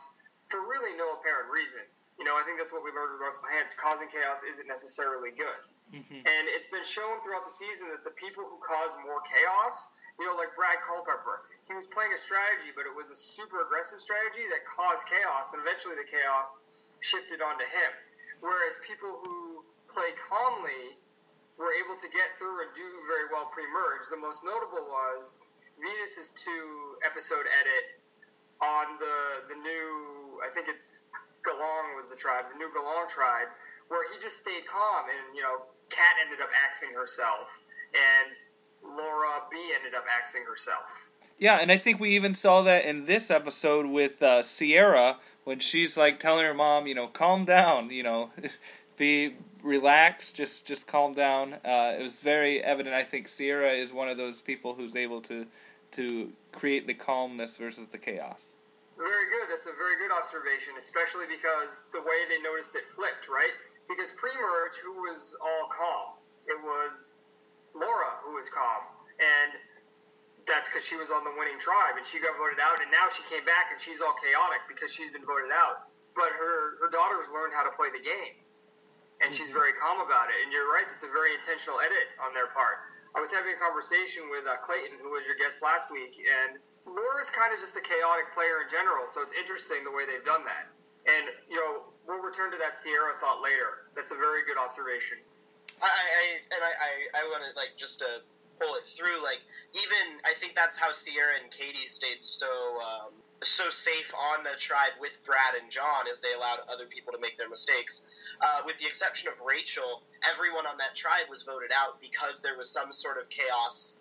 [0.47, 1.82] for really no apparent reason.
[2.17, 3.73] You know, I think that's what we learned with Russell Hantz.
[3.77, 5.62] Causing chaos isn't necessarily good.
[5.93, 6.21] Mm-hmm.
[6.25, 9.73] And it's been shown throughout the season that the people who cause more chaos,
[10.17, 13.63] you know, like Brad Culpepper, he was playing a strategy, but it was a super
[13.63, 16.58] aggressive strategy that caused chaos, and eventually the chaos
[16.99, 17.91] shifted onto him.
[18.41, 20.97] Whereas people who play calmly
[21.58, 24.06] were able to get through and do very well pre-merge.
[24.13, 25.36] The most notable was
[25.82, 28.02] Vytas's two episode edit
[28.62, 29.17] on the
[29.54, 31.02] the new I think it's
[31.46, 33.50] Galang was the tribe, the new Galang tribe,
[33.89, 37.50] where he just stayed calm and you know Kat ended up axing herself
[37.93, 38.34] and
[38.84, 40.86] Laura B ended up axing herself.
[41.39, 45.60] Yeah, and I think we even saw that in this episode with uh, Ciera when
[45.60, 48.32] she's like telling her mom, you know, calm down, you know,
[48.98, 49.36] be
[49.67, 51.60] relaxed, just just calm down.
[51.62, 52.95] Uh, it was very evident.
[52.95, 55.45] I think Ciera is one of those people who's able to
[55.99, 58.39] to create the calmness versus the chaos.
[58.97, 59.51] Very good.
[59.51, 63.53] That's a very good observation, especially because the way they noticed it flipped, right?
[63.86, 66.17] Because pre-merge, who was all calm?
[66.49, 67.13] It was
[67.75, 68.89] Laura who was calm,
[69.21, 69.53] and
[70.49, 73.12] that's because she was on the winning tribe and she got voted out, and now
[73.12, 75.91] she came back and she's all chaotic because she's been voted out.
[76.15, 78.41] But her her daughters learned how to play the game,
[79.21, 80.38] and she's very calm about it.
[80.45, 82.86] And you're right; it's a very intentional edit on their part.
[83.15, 86.62] I was having a conversation with uh, Clayton, who was your guest last week, and
[86.86, 90.25] Laura's kind of just a chaotic player in general, so it's interesting the way they've
[90.27, 90.69] done that.
[91.08, 93.89] And you know, we'll return to that Ciera thought later.
[93.95, 95.17] That's a very good observation.
[95.82, 98.21] I, I and I, I, I want to like just to
[98.60, 99.23] pull it through.
[99.23, 99.41] Like
[99.73, 102.49] even I think that's how Ciera and Katie stayed so
[102.82, 103.12] um,
[103.43, 107.19] so safe on the tribe with Brad and John, as they allowed other people to
[107.19, 108.02] make their mistakes.
[108.41, 112.58] Uh, with the exception of Rachel, everyone on that tribe was voted out because there
[112.58, 113.97] was some sort of chaos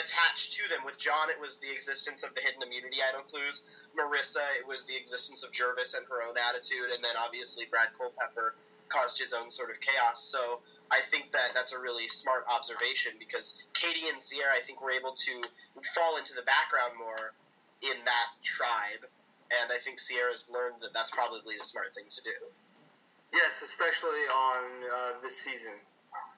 [0.00, 0.84] attached to them.
[0.84, 3.62] With John, it was the existence of the hidden immunity idol clues.
[3.96, 7.92] Marissa, it was the existence of Gervase and her own attitude, and then obviously Brad
[7.96, 8.56] Culpepper
[8.88, 10.20] caused his own sort of chaos.
[10.20, 14.82] So I think that that's a really smart observation because Katie and Ciera, I think,
[14.82, 15.34] were able to
[15.96, 17.32] fall into the background more
[17.82, 19.04] in that tribe,
[19.50, 22.36] and I think Ciera's learned that that's probably the smart thing to do.
[23.32, 25.72] Yes, especially on uh, this season.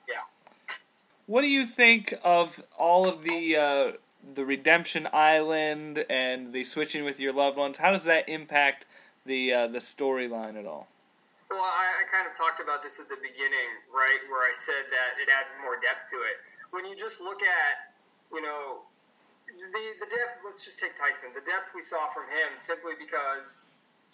[0.07, 0.23] Yeah.
[1.27, 3.91] What do you think of all of the uh,
[4.35, 7.77] the Redemption Island and the switching with your loved ones?
[7.77, 8.85] How does that impact
[9.25, 10.87] the uh, the storyline at all?
[11.49, 14.89] Well, I, I kind of talked about this at the beginning, right, where I said
[14.89, 16.41] that it adds more depth to it.
[16.71, 17.93] When you just look at,
[18.33, 18.81] you know,
[19.59, 20.43] the the depth.
[20.43, 21.31] Let's just take Tyson.
[21.33, 23.59] The depth we saw from him simply because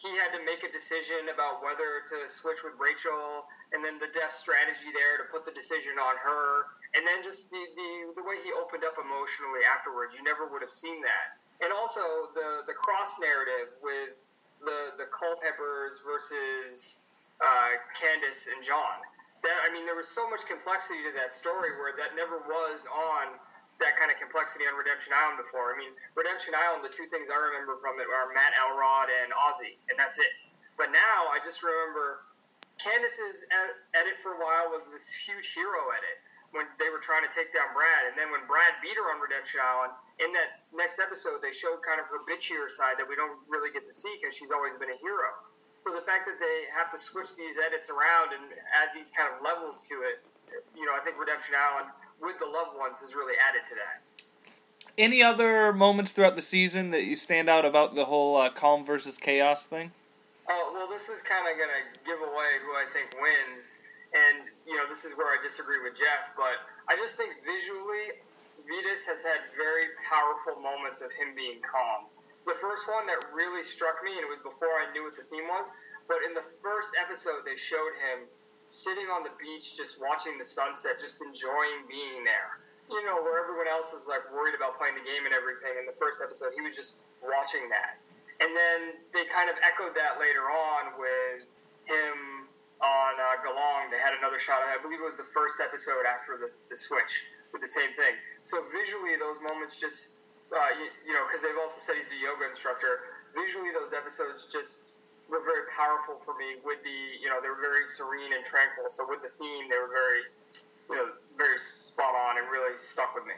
[0.02, 4.10] he had to make a decision about whether to switch with Rachel, and then the
[4.10, 8.26] death strategy there to put the decision on her, and then just the, the, the
[8.26, 10.18] way he opened up emotionally afterwards.
[10.18, 11.38] You never would have seen that.
[11.62, 14.18] And also the, the cross narrative with
[14.66, 16.98] the, the Culpeppers versus
[17.38, 19.06] uh, Candice and John.
[19.46, 22.90] That, I mean, there was so much complexity to that story where that never was
[22.90, 23.38] on
[23.82, 25.74] that kind of complexity on Redemption Island before.
[25.74, 29.34] I mean, Redemption Island, the two things I remember from it are Matt Elrod and
[29.34, 30.32] Ozzy, and that's it.
[30.78, 32.26] But now I just remember
[32.80, 33.46] Candice's
[33.94, 36.18] edit for a while was this huge hero edit
[36.52, 39.24] when they were trying to take down Brad, and then when Brad beat her on
[39.24, 43.16] Redemption Island, in that next episode they showed kind of her bitchier side that we
[43.16, 45.32] don't really get to see because she's always been a hero.
[45.80, 49.32] So the fact that they have to switch these edits around and add these kind
[49.32, 50.20] of levels to it,
[50.76, 51.88] you know, I think Redemption Island
[52.22, 54.06] with the loved ones has really added to that.
[54.98, 58.86] Any other moments throughout the season that you stand out about the whole uh, calm
[58.86, 59.92] versus chaos thing?
[60.50, 63.78] Oh well, this is kind of going to give away who I think wins,
[64.12, 66.60] and you know this is where I disagree with Jeff, but
[66.92, 68.20] I just think visually,
[68.68, 72.12] Vytas has had very powerful moments of him being calm.
[72.44, 75.24] The first one that really struck me, and it was before I knew what the
[75.32, 75.72] theme was,
[76.10, 78.28] but in the first episode they showed him
[78.66, 82.62] sitting on the beach, just watching the sunset, just enjoying being there.
[82.90, 85.80] You know, where everyone else is like worried about playing the game and everything.
[85.80, 88.02] In the first episode, he was just watching that.
[88.44, 91.46] And then they kind of echoed that later on with
[91.86, 92.50] him
[92.82, 93.94] on uh, Galang.
[93.94, 94.66] They had another shot.
[94.66, 98.18] I believe it was the first episode after the, the switch with the same thing.
[98.44, 100.12] So visually, those moments just,
[100.50, 103.22] uh, you, you know, because they've also said he's a yoga instructor.
[103.38, 104.91] Visually, those episodes just
[105.32, 108.86] were very powerful for me with the you know they were very serene and tranquil.
[108.92, 110.28] So with the theme they were very
[110.90, 113.34] you know very spot on and really stuck with me.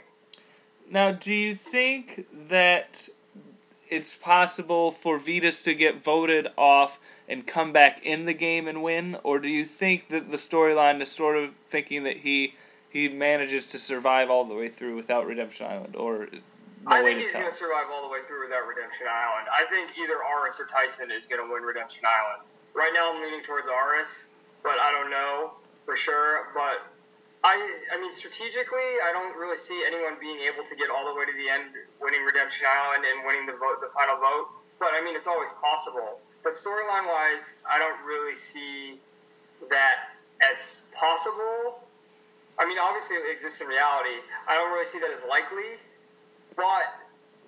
[0.90, 3.08] Now do you think that
[3.90, 8.84] it's possible for Vytas to get voted off and come back in the game and
[8.84, 12.56] win, or do you think that the storyline is sort of thinking that he
[12.90, 16.28] he manages to survive all the way through without Redemption Island, or
[16.84, 19.48] no I think he's going to survive all the way through without Redemption Island.
[19.48, 22.44] I think either Aras or Tyson is going to win Redemption Island.
[22.76, 24.28] Right now, I'm leaning towards Aras,
[24.64, 26.52] but I don't know for sure.
[26.52, 26.84] But
[27.44, 27.56] I,
[27.92, 31.24] I mean, strategically, I don't really see anyone being able to get all the way
[31.24, 34.52] to the end, winning Redemption Island and winning the vote, the final vote.
[34.80, 36.20] But I mean, it's always possible.
[36.44, 39.00] But storyline wise, I don't really see
[39.72, 41.80] that as possible.
[42.60, 44.20] I mean, obviously it exists in reality.
[44.48, 45.80] I don't really see that as likely.
[46.56, 46.86] But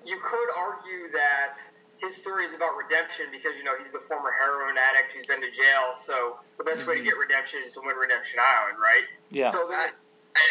[0.06, 1.58] you could argue that
[1.98, 5.42] his story is about redemption because you know he's the former heroin addict who's been
[5.42, 5.96] to jail.
[5.98, 9.06] So the best way to get redemption is to win Redemption Island, right?
[9.32, 9.52] Yeah.
[9.52, 9.92] So there, I-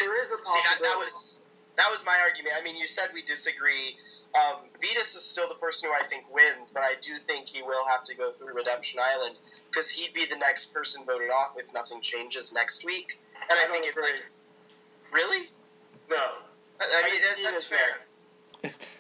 [0.01, 0.83] there is a See, that, possibility.
[0.89, 1.41] that was
[1.77, 2.55] that was my argument.
[2.59, 3.97] I mean, you said we disagree.
[4.35, 7.63] Um, Vytas is still the person who I think wins, but I do think he
[7.63, 9.37] will have to go through Redemption Island
[9.71, 13.21] because he'd be the next person voted off if nothing changes next week.
[13.49, 14.25] And I, I think don't if like,
[15.13, 15.51] really,
[16.11, 16.17] no.
[16.81, 17.79] I, I mean think that, that's fair.
[17.91, 18.05] next.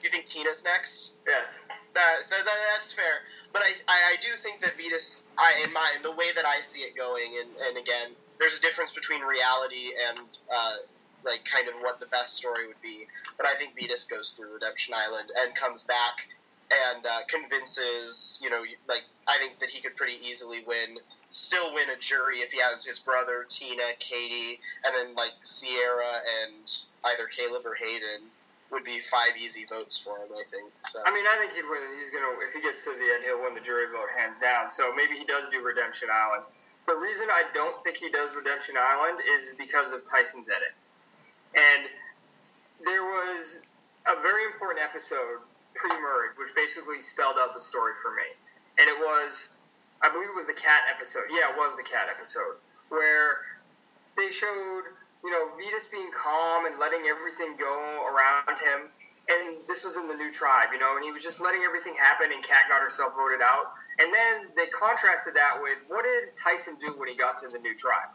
[0.02, 1.12] You think Tina's next?
[1.26, 1.50] Yes.
[1.94, 3.22] That, that, that- that's fair,
[3.52, 6.60] but I, I, I do think that Vytas, I in my the way that I
[6.60, 10.18] see it going, and, and again, there's a difference between reality and
[10.52, 10.72] uh,
[11.24, 13.06] like kind of what the best story would be.
[13.36, 16.26] But I think Vytas goes through Redemption Island and comes back
[16.92, 20.98] and uh, convinces, you know, like I think that he could pretty easily win,
[21.28, 26.18] still win a jury if he has his brother Tina, Katie, and then like Ciera
[26.42, 26.70] and
[27.04, 28.26] either Caleb or Hayden
[28.70, 30.32] would be five easy votes for him.
[30.32, 31.00] I think so.
[31.04, 31.82] I mean, I think he'd win.
[32.00, 34.70] He's gonna if he gets to the end, he'll win the jury vote hands down.
[34.70, 36.48] So maybe he does do Redemption Island.
[36.86, 40.76] The reason I don't think he does Redemption Island is because of Tyson's edit.
[41.56, 41.88] And
[42.84, 43.56] there was
[44.04, 45.40] a very important episode
[45.74, 48.28] pre-merge, which basically spelled out the story for me.
[48.78, 49.48] And it was,
[50.02, 51.24] I believe it was the cat episode.
[51.32, 53.48] Yeah, it was the cat episode where
[54.16, 54.92] they showed,
[55.24, 58.92] you know, Vytas being calm and letting everything go around him.
[59.24, 61.96] And this was in the new tribe, you know, and he was just letting everything
[61.96, 63.72] happen, and Kat got herself voted out.
[63.98, 67.58] And then they contrasted that with what did Tyson do when he got to the
[67.58, 68.12] new tribe?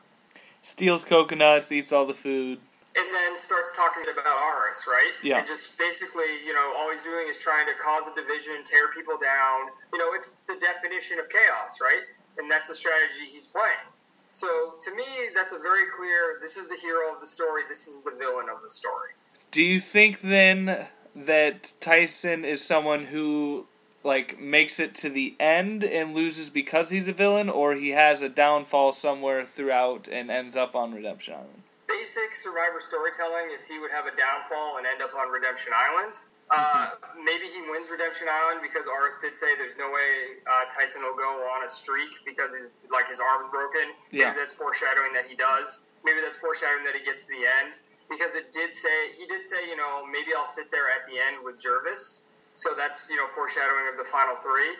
[0.61, 2.59] Steals coconuts, eats all the food.
[2.97, 5.13] and then starts talking about Aras, right?
[5.23, 5.39] Yeah.
[5.39, 8.89] And just basically, you know, all he's doing is trying to cause a division, tear
[8.93, 9.69] people down.
[9.93, 12.03] You know, it's the definition of chaos, right?
[12.37, 13.87] And that's the strategy he's playing.
[14.31, 16.39] So to me, that's a very clear.
[16.41, 17.63] This is the hero of the story.
[17.67, 19.09] This is the villain of the story.
[19.51, 23.65] Do you think then that Tyson is someone who
[24.03, 28.21] like makes it to the end and loses because he's a villain, or he has
[28.21, 31.63] a downfall somewhere throughout and ends up on Redemption Island?
[31.87, 36.13] Basic survivor storytelling is he would have a downfall and end up on Redemption Island.
[36.49, 41.05] Uh, maybe he wins Redemption Island because Aras did say there's no way uh, Tyson
[41.05, 43.93] will go on a streak because he's like his arm's broken.
[44.09, 44.33] Yeah.
[44.33, 45.85] Maybe that's foreshadowing that he does.
[46.01, 47.77] Maybe that's foreshadowing that he gets to the end
[48.09, 51.21] because it did say he did say you know maybe I'll sit there at the
[51.21, 52.25] end with Gervase.
[52.57, 54.73] So that's you know foreshadowing of the final three.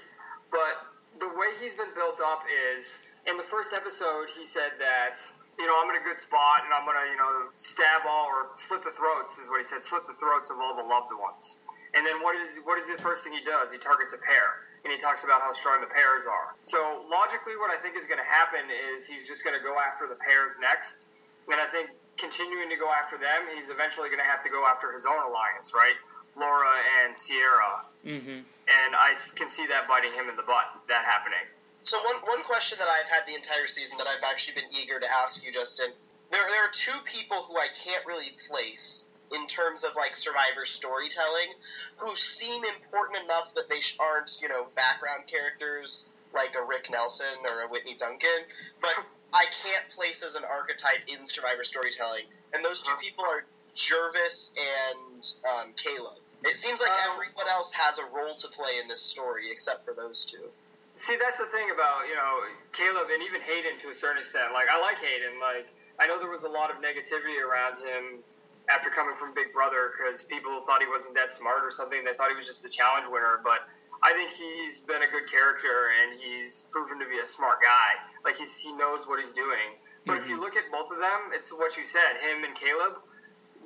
[0.50, 0.90] But
[1.22, 2.98] the way he's been built up is
[3.30, 5.22] in the first episode he said that
[5.60, 8.56] you know I'm in a good spot and I'm gonna you know stab all or
[8.56, 11.60] slit the throats is what he said slit the throats of all the loved ones.
[11.94, 13.70] And then what is what is the first thing he does?
[13.74, 16.56] He targets a pair and he talks about how strong the pairs are.
[16.64, 19.76] So logically, what I think is going to happen is he's just going to go
[19.76, 21.04] after the pairs next,
[21.52, 24.64] and I think continuing to go after them, he's eventually going to have to go
[24.64, 26.00] after his own alliance, right?
[26.40, 26.72] Laura
[27.04, 28.40] and Ciera, Mm-hmm.
[28.48, 30.72] and I can see that biting him in the butt.
[30.88, 31.44] That happening.
[31.82, 35.00] So one one question that I've had the entire season that I've actually been eager
[35.00, 35.92] to ask you, Justin.
[36.32, 40.66] There there are two people who I can't really place in terms of like survivor
[40.66, 41.54] storytelling,
[41.98, 47.40] who seem important enough that they aren't you know background characters like a Rick Nelson
[47.50, 48.46] or a Whitney Duncan,
[48.82, 48.94] but
[49.34, 52.24] I can't place as an archetype in survivor storytelling.
[52.54, 56.18] And those two people are Gervase and um, Caleb.
[56.44, 59.86] It seems like Um, everyone else has a role to play in this story except
[59.86, 60.52] for those two.
[61.00, 62.44] See, that's the thing about you know
[62.76, 64.52] Caleb and even Hayden to a certain extent.
[64.52, 65.40] Like I like Hayden.
[65.40, 68.20] Like I know there was a lot of negativity around him
[68.68, 72.04] after coming from Big Brother because people thought he wasn't that smart or something.
[72.04, 73.40] They thought he was just a challenge winner.
[73.40, 73.64] But
[74.04, 78.04] I think he's been a good character and he's proven to be a smart guy.
[78.28, 79.80] Like he's he knows what he's doing.
[80.04, 80.52] But if you mm-hmm.
[80.52, 82.20] look at both of them, it's what you said.
[82.20, 83.00] Him and Caleb,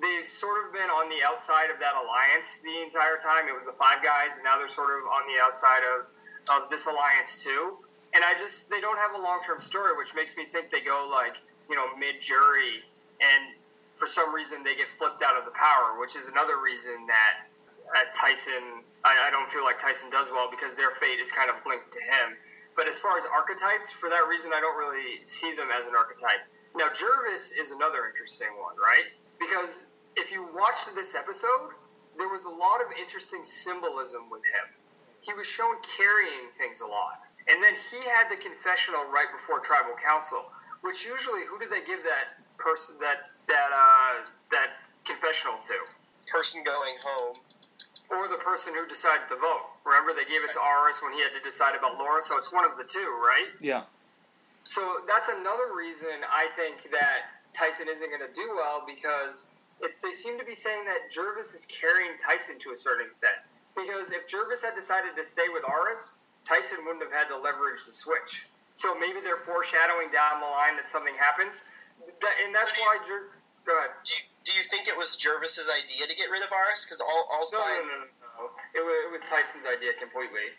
[0.01, 3.49] they've sort of been on the outside of that alliance the entire time.
[3.49, 6.09] It was the five guys, and now they're sort of on the outside of,
[6.51, 7.77] of this alliance too.
[8.13, 10.81] And I just they don't have a long term story, which makes me think they
[10.81, 11.37] go like
[11.69, 12.83] you know mid jury,
[13.21, 13.55] and
[13.97, 17.49] for some reason they get flipped out of the power, which is another reason that
[17.95, 21.51] uh, Tyson I, I don't feel like Tyson does well because their fate is kind
[21.51, 22.39] of linked to him.
[22.75, 25.93] But as far as archetypes, for that reason, I don't really see them as an
[25.93, 26.41] archetype.
[26.73, 29.13] Now, Gervase is another interesting one, right?
[29.37, 29.85] Because
[30.17, 31.77] if you watched this episode,
[32.17, 34.67] there was a lot of interesting symbolism with him.
[35.23, 37.23] He was shown carrying things a lot.
[37.47, 40.51] And then he had the confessional right before tribal council,
[40.83, 45.77] which usually, who did they give that person, that, that, uh, that confessional to?
[46.27, 47.35] Person going home.
[48.11, 49.63] Or the person who decided to vote.
[49.87, 52.51] Remember, they gave it to Aras when he had to decide about Laura, so it's
[52.51, 53.47] one of the two, right?
[53.59, 53.87] Yeah.
[54.63, 59.45] So that's another reason I think that Tyson isn't going to do well because
[59.81, 63.35] if they seem to be saying that Gervase is carrying Tyson to a certain extent.
[63.75, 66.13] Because if Gervase had decided to stay with Aras,
[66.45, 68.45] Tyson wouldn't have had the leverage to switch.
[68.77, 71.61] So maybe they're foreshadowing down the line that something happens,
[72.05, 72.97] and that's why.
[73.05, 73.95] Jer- Go ahead.
[74.03, 76.83] Do you, do you think it was Gervase's idea to get rid of Aras?
[76.83, 77.95] Because all all No, no, signs.
[77.95, 78.43] no, no, no.
[78.75, 80.51] It was, it was Tyson's idea completely.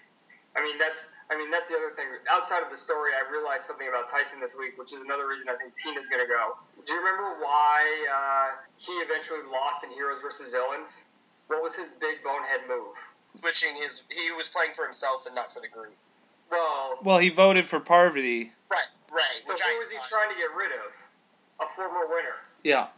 [0.56, 2.08] I mean, that's I mean that's the other thing.
[2.32, 5.52] Outside of the story, I realized something about Tyson this week, which is another reason
[5.52, 6.56] I think Tina's going to go.
[6.80, 8.48] Do you remember why uh,
[8.80, 10.88] he eventually lost in Heroes versus Villains?
[11.52, 12.96] What was his big bonehead move?
[13.38, 15.94] Switching his, he was playing for himself and not for the group.
[16.50, 18.52] Well, Well, he voted for Parvati.
[18.70, 19.40] Right, right.
[19.46, 20.92] so which who I was he thought- trying to get rid of?
[21.60, 22.36] A former winner.
[22.62, 22.88] Yeah.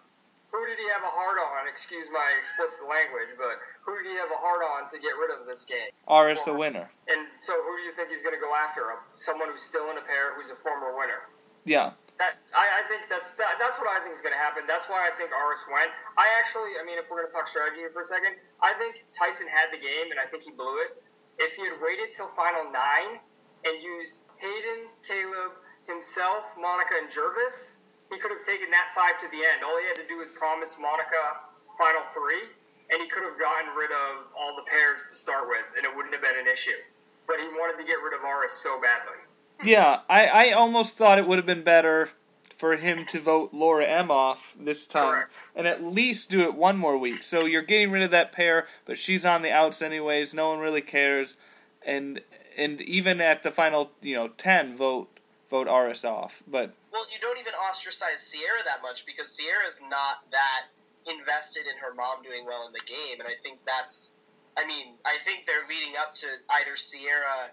[0.52, 1.68] Who did he have a hard on?
[1.68, 5.28] Excuse my explicit language, but who did he have a hard on to get rid
[5.30, 5.92] of this game?
[6.08, 6.88] Aras the winner.
[7.08, 8.80] And so, who do you think he's going to go after?
[9.14, 11.28] Someone who's still in a pair, who's a former winner.
[11.64, 11.92] Yeah.
[12.16, 14.64] That I, I think that's that, that's what I think is going to happen.
[14.64, 15.92] That's why I think Aras went.
[16.16, 18.72] I actually, I mean, if we're going to talk strategy here for a second, I
[18.80, 20.96] think Tyson had the game, and I think he blew it.
[21.36, 23.20] If he had waited till final nine
[23.68, 27.76] and used Hayden, Caleb, himself, Monica, and Gervase,
[28.08, 29.60] he could have taken that five to the end.
[29.60, 31.44] All he had to do was promise Monica
[31.76, 32.48] final three,
[32.88, 35.92] and he could have gotten rid of all the pairs to start with, and it
[35.92, 36.80] wouldn't have been an issue.
[37.28, 39.20] But he wanted to get rid of Aras so badly.
[39.64, 42.10] Yeah, I, I almost thought it would have been better
[42.58, 45.32] for him to vote Laura M off this time Correct.
[45.54, 47.22] and at least do it one more week.
[47.22, 50.32] So you're getting rid of that pair, but she's on the outs anyways.
[50.32, 51.36] No one really cares,
[51.84, 52.20] and
[52.56, 55.08] and even at the final, you know, ten vote
[55.50, 56.42] vote Aras off.
[56.46, 60.66] But Well, you don't even ostracize Ciera that much because Ciera's not that
[61.06, 64.14] invested in her mom doing well in the game, and I think that's.
[64.58, 67.52] I mean, I think they're leading up to either Ciera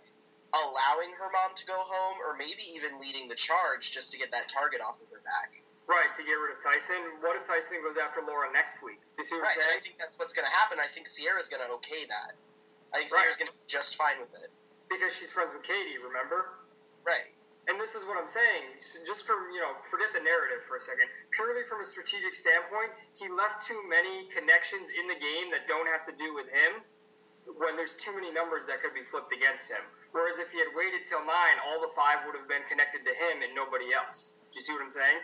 [0.53, 4.29] allowing her mom to go home, or maybe even leading the charge just to get
[4.31, 5.65] that target off of her back.
[5.83, 7.19] Right, to get rid of Tyson.
[7.19, 9.03] What if Tyson goes after Laura next week?
[9.19, 10.79] You see what Right, I think that's what's going to happen.
[10.79, 12.39] I think Ciera's going to okay that.
[12.95, 13.27] I think Right.
[13.27, 14.47] Ciera's going to be just fine with it.
[14.87, 16.63] Because she's friends with Katie, remember?
[17.03, 17.35] Right.
[17.67, 18.79] And this is what I'm saying.
[19.07, 21.07] Just from, you know, forget the narrative for a second.
[21.31, 25.87] Purely from a strategic standpoint, he left too many connections in the game that don't
[25.87, 26.83] have to do with him
[27.59, 29.83] when there's too many numbers that could be flipped against him.
[30.13, 33.13] Whereas if he had waited till nine, all the five would have been connected to
[33.17, 34.29] him and nobody else.
[34.53, 35.19] Do you see what I'm saying?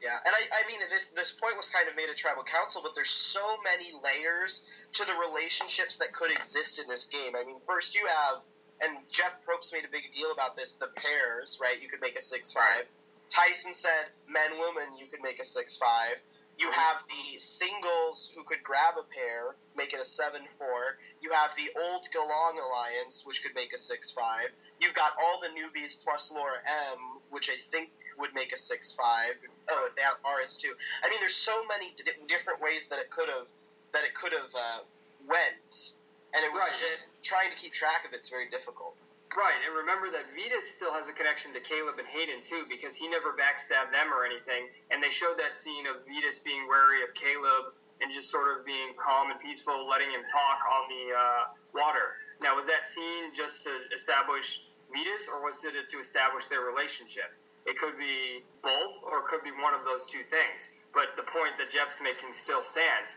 [0.00, 2.80] Yeah, and I, I mean, this this point was kind of made at tribal council,
[2.80, 4.64] but there's so many layers
[4.96, 7.36] to the relationships that could exist in this game.
[7.36, 8.40] I mean, first you have,
[8.80, 11.76] and Jeff Probst made a big deal about this, the pairs, right?
[11.82, 12.88] You could make a six five.
[13.28, 14.96] Tyson said men women.
[14.98, 16.16] you could make a six five.
[16.60, 20.98] You have the singles who could grab a pair, make it a seven four.
[21.22, 24.48] You have the old Galang alliance, which could make a six five.
[24.78, 26.58] You've got all the newbies plus Laura
[26.92, 26.98] M,
[27.30, 27.88] which I think
[28.18, 29.36] would make a six five.
[29.70, 30.74] Oh, if they have RS two.
[31.02, 33.46] I mean, there's so many di- different ways that it could have
[33.94, 34.80] that it could have uh,
[35.26, 35.92] went,
[36.34, 38.96] and it was Right, just trying to keep track of it's very difficult.
[39.38, 42.98] Right, and remember that Vytas still has a connection to Caleb and Hayden too, because
[42.98, 44.66] he never backstabbed them or anything.
[44.90, 48.66] And they showed that scene of Vytas being wary of Caleb and just sort of
[48.66, 52.18] being calm and peaceful, letting him talk on the uh, water.
[52.42, 57.30] Now, was that scene just to establish Vytas, or was it to establish their relationship?
[57.70, 60.66] It could be both, or it could be one of those two things.
[60.90, 63.14] But the point that Jeff's making still stands.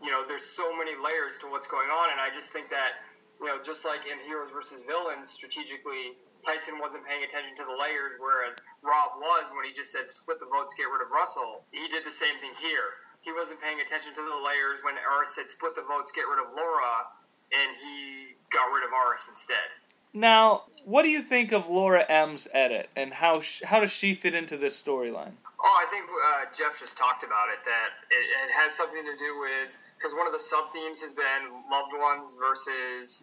[0.00, 3.04] You know, there's so many layers to what's going on, and I just think that
[3.42, 6.14] you know, just like in Heroes versus Villains, strategically,
[6.46, 8.54] Tyson wasn't paying attention to the layers, whereas
[8.86, 11.66] Rob was when he just said split the votes, get rid of Russell.
[11.74, 13.02] He did the same thing here.
[13.26, 16.38] He wasn't paying attention to the layers when Aras said split the votes, get rid
[16.38, 17.10] of Laura,
[17.50, 19.66] and he got rid of Aras instead.
[20.14, 24.14] now, what do you think of Laura M's edit, and how sh- how does she
[24.14, 25.38] fit into this storyline?
[25.62, 27.62] Oh, I think uh, Jeff just talked about it.
[27.62, 29.70] That it, it has something to do with
[30.02, 33.22] because one of the sub themes has been loved ones versus,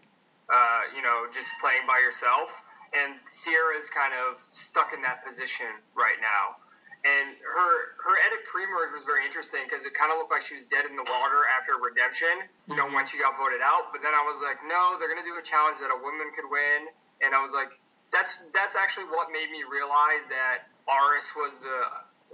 [0.52, 2.50] uh, you know, just playing by yourself.
[2.93, 6.58] And Ciera's kind of stuck in that position right now.
[7.06, 10.56] and her her edit pre-merge was very interesting because it kind of looked like she
[10.60, 12.43] was dead in the water after redemption.
[12.68, 13.95] You know, when she got voted out.
[13.95, 16.50] But then I was like, no, they're gonna do a challenge that a woman could
[16.52, 16.91] win,
[17.24, 17.72] and I was like,
[18.12, 21.78] that's that's actually what made me realize that Aras was the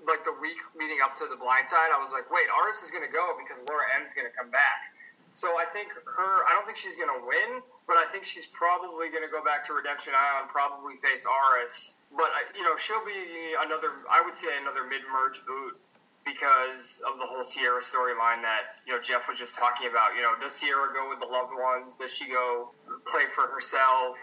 [0.10, 1.94] like the week leading up to the blind side.
[1.94, 4.90] I was like, wait, Aras is gonna go because Laura M's gonna come back.
[5.38, 6.34] So I think her.
[6.50, 9.74] I don't think she's gonna win, but I think she's probably gonna go back to
[9.74, 14.08] Redemption Island, probably face Aras but uh, you know she'll be another.
[14.08, 15.76] I would say another mid-merge boot
[16.24, 20.16] because of the whole Ciera storyline that you know Jeff was just talking about.
[20.16, 21.94] You know, does Ciera go with the loved ones?
[22.00, 22.72] Does she go
[23.06, 24.18] play for herself?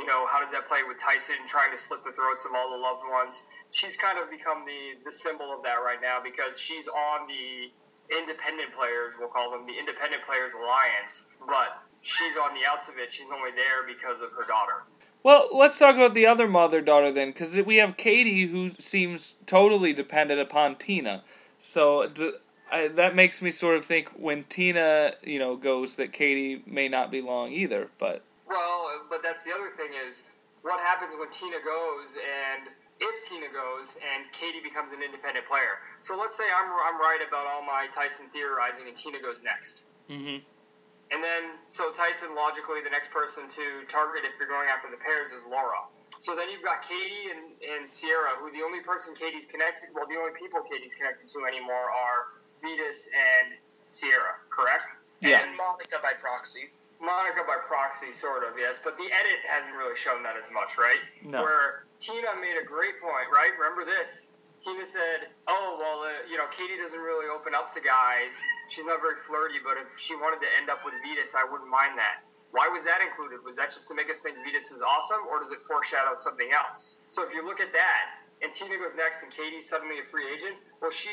[0.00, 2.74] You know, how does that play with Tyson trying to slit the throats of all
[2.74, 3.38] the loved ones?
[3.70, 7.70] She's kind of become the the symbol of that right now because she's on the
[8.10, 9.14] independent players.
[9.16, 13.12] We'll call them the independent players alliance, but she's on the outs of it.
[13.12, 14.84] She's only there because of her daughter.
[15.22, 19.34] Well, let's talk about the other mother daughter then, because we have Katie who seems
[19.46, 21.22] totally dependent upon Tina.
[21.60, 22.10] So
[22.72, 26.88] I, that makes me sort of think when Tina, you know, goes that Katie may
[26.88, 27.88] not be long either.
[28.00, 30.22] But well, but that's the other thing is
[30.62, 35.78] what happens when Tina goes and if Tina goes and Katie becomes an independent player.
[36.00, 39.84] So let's say I'm I'm right about all my Tyson theorizing and Tina goes next.
[40.10, 40.42] Mm-hmm.
[41.12, 44.96] And then, so Tyson, logically, the next person to target if you're going after the
[44.96, 45.84] pairs is Laura.
[46.16, 50.08] So then you've got Katie and, and Ciera, who the only person Katie's connected, well,
[50.08, 54.88] the only people Katie's connected to anymore are Vytas and Ciera, correct?
[55.20, 55.44] Yeah.
[55.44, 56.72] And Monica by proxy.
[57.02, 58.78] Monica by proxy, sort of, yes.
[58.78, 61.02] But the edit hasn't really shown that as much, right?
[61.26, 61.42] No.
[61.42, 63.50] Where Tina made a great point, right?
[63.58, 64.30] Remember this?
[64.62, 68.30] Tina said, "Oh well, uh, you know, Katie doesn't really open up to guys.
[68.70, 71.68] She's not very flirty, but if she wanted to end up with Vytas, I wouldn't
[71.68, 73.42] mind that." Why was that included?
[73.42, 76.52] Was that just to make us think Vytas is awesome, or does it foreshadow something
[76.52, 76.94] else?
[77.08, 78.04] So if you look at that,
[78.44, 81.10] and Tina goes next, and Katie's suddenly a free agent, well, she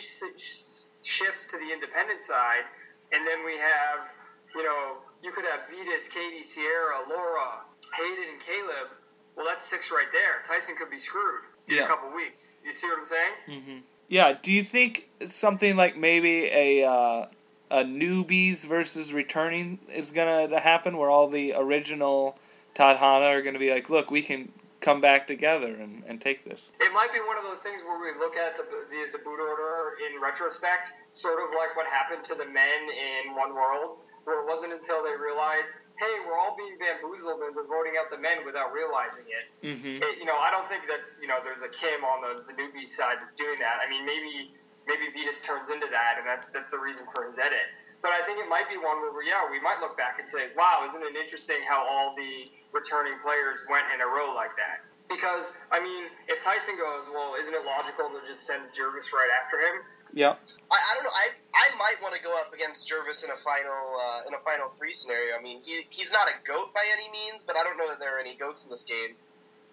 [1.02, 2.68] shifts to the independent side,
[3.16, 4.12] and then we have,
[4.54, 7.64] you know, you could have Vytas, Katie, Ciera, Laura,
[7.95, 9.00] Hayden, and Caleb.
[9.39, 10.43] Well, that's six right there.
[10.45, 11.84] Tyson could be screwed in Yeah.
[11.84, 12.43] a couple weeks.
[12.65, 13.34] You see what I'm saying?
[13.61, 13.78] Mm-hmm.
[14.07, 14.34] Yeah.
[14.41, 17.26] Do you think something like maybe a uh,
[17.72, 22.38] a newbies versus returning is gonna happen, where all the original
[22.76, 24.51] Tadhana are gonna be like, look, we can
[24.82, 26.61] come back together and, and take this.
[26.80, 29.39] It might be one of those things where we look at the, the the boot
[29.39, 34.41] order in retrospect, sort of like what happened to the men in One World, where
[34.41, 35.70] it wasn't until they realized,
[36.00, 39.45] hey, we're all being bamboozled and we're voting out the men without realizing it.
[39.62, 40.00] Mm-hmm.
[40.00, 42.56] it you know, I don't think that's you know, there's a Kim on the, the
[42.56, 43.84] newbie side that's doing that.
[43.84, 44.56] I mean, maybe
[44.89, 47.70] maybe Vytas turns into that, and that, that's the reason for his edit.
[48.02, 50.26] But I think it might be one where, we, yeah, we might look back and
[50.26, 54.56] say, wow, isn't it interesting how all the returning players went in a row like
[54.56, 54.88] that?
[55.12, 59.30] Because, I mean, if Tyson goes, well, isn't it logical to just send Gervase right
[59.36, 59.84] after him?
[60.14, 60.36] Yeah.
[60.72, 61.14] I, I don't know.
[61.14, 64.39] I I might want to go up against Gervase in a final uh, in a
[64.39, 65.36] final three scenario.
[65.38, 67.99] I mean, he he's not a goat by any means, but I don't know that
[67.99, 69.16] there are any goats in this game.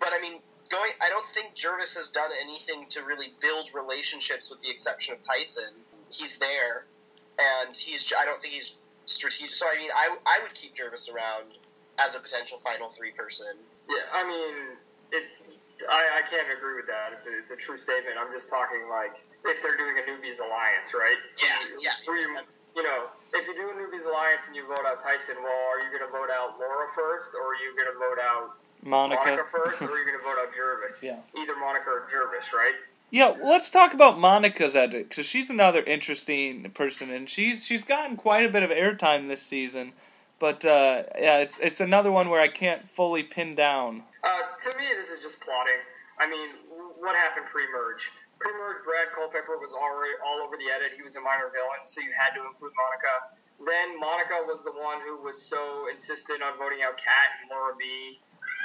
[0.00, 0.92] But I mean, going.
[1.00, 5.22] I don't think Gervase has done anything to really build relationships, with the exception of
[5.22, 5.74] Tyson.
[6.08, 6.84] He's there,
[7.38, 8.12] and he's.
[8.18, 8.76] I don't think he's
[9.06, 9.52] strategic.
[9.52, 11.58] So I mean, I I would keep Gervase around
[11.98, 13.56] as a potential final three person.
[13.88, 14.76] Yeah, I mean,
[15.12, 15.24] it.
[15.84, 17.12] I, I can't agree with that.
[17.12, 18.16] It's a, it's a true statement.
[18.16, 21.20] I'm just talking like if they're doing a newbies alliance, right?
[21.36, 21.96] Yeah, yeah.
[22.08, 22.40] You,
[22.76, 25.80] you know, if you do a newbies alliance and you vote out Tyson, well, are
[25.84, 29.20] you going to vote out Laura first, or are you going to vote out Monica.
[29.24, 31.02] Monica first, or are you going to vote out Gervase?
[31.02, 31.20] Yeah.
[31.36, 32.74] Either Monica or Gervase, right?
[33.10, 37.84] Yeah, well, let's talk about Monica's edit because she's another interesting person, and she's she's
[37.84, 39.92] gotten quite a bit of airtime this season.
[40.38, 44.02] But uh, yeah, it's it's another one where I can't fully pin down.
[44.26, 45.78] Uh, to me, this is just plotting.
[46.18, 46.66] I mean,
[46.98, 48.10] what happened pre-merge?
[48.42, 50.98] Pre-merge, Brad Culpepper was already all over the edit.
[50.98, 53.14] He was a minor villain, so you had to include Monica.
[53.62, 57.78] Then Monica was the one who was so insistent on voting out Kat and Laura
[57.78, 58.18] B.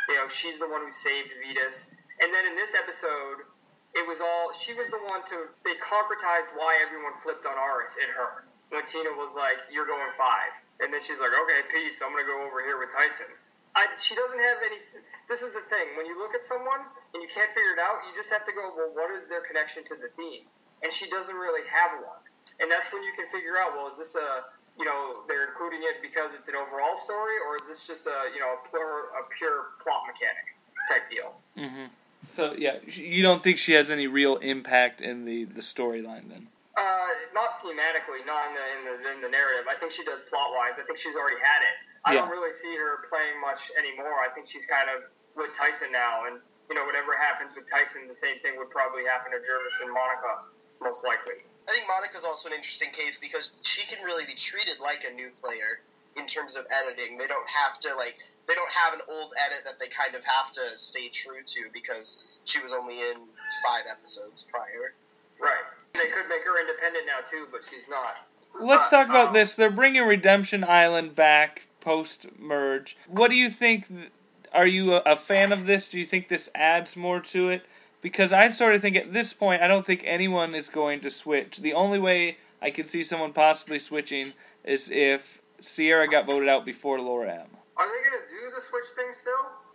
[0.09, 1.88] You know, she's the one who saved Vytas.
[2.26, 3.47] And then in this episode,
[3.95, 7.95] it was all she was the one to they concretized why everyone flipped on Aras
[8.01, 8.47] and her.
[8.72, 10.51] When Tina was like, "You're going five.
[10.80, 12.01] and then she's like, "Okay, peace.
[12.01, 13.28] I'm gonna go over here with Tyson."
[13.76, 14.80] I, she doesn't have any.
[15.30, 15.95] This is the thing.
[15.95, 16.84] When you look at someone
[17.15, 19.41] and you can't figure it out, you just have to go, well, what is their
[19.41, 20.43] connection to the theme?
[20.84, 22.19] And she doesn't really have one.
[22.59, 24.43] And that's when you can figure out, well, is this a,
[24.78, 28.28] you know, they're including it because it's an overall story, or is this just a,
[28.34, 30.51] you know, a pure, a pure plot mechanic
[30.91, 31.32] type deal?
[31.55, 31.95] Mm-hmm.
[32.36, 36.47] So yeah, you don't think she has any real impact in the the storyline then?
[36.78, 39.67] Uh, not thematically, not in the, in the in the narrative.
[39.67, 40.80] I think she does plot wise.
[40.80, 41.76] I think she's already had it.
[42.05, 42.22] I Yeah.
[42.24, 44.24] don't really see her playing much anymore.
[44.24, 45.03] I think she's kind of
[45.36, 49.03] with Tyson now, and you know, whatever happens with Tyson, the same thing would probably
[49.03, 50.47] happen to Gervase and Monica,
[50.80, 51.43] most likely.
[51.67, 55.13] I think Monica's also an interesting case because she can really be treated like a
[55.13, 55.82] new player
[56.15, 57.17] in terms of editing.
[57.17, 58.15] They don't have to like
[58.47, 61.69] they don't have an old edit that they kind of have to stay true to
[61.74, 63.17] because she was only in
[63.63, 64.93] five episodes prior.
[65.94, 68.28] They could make her independent now too, but she's not.
[68.60, 69.54] Let's talk about um, this.
[69.54, 72.98] They're bringing Redemption Island back post merge.
[73.08, 73.88] What do you think?
[74.54, 75.88] Are you a, fan of this?
[75.88, 77.66] Do you think this adds more to it?
[78.02, 81.10] Because I sort of think at this point, I don't think anyone is going to
[81.10, 81.58] switch.
[81.58, 84.34] The only way I could see someone possibly switching
[84.66, 87.48] is if Ciera got voted out before Laura M.
[87.78, 89.34] Are they gonna do the switch thing still?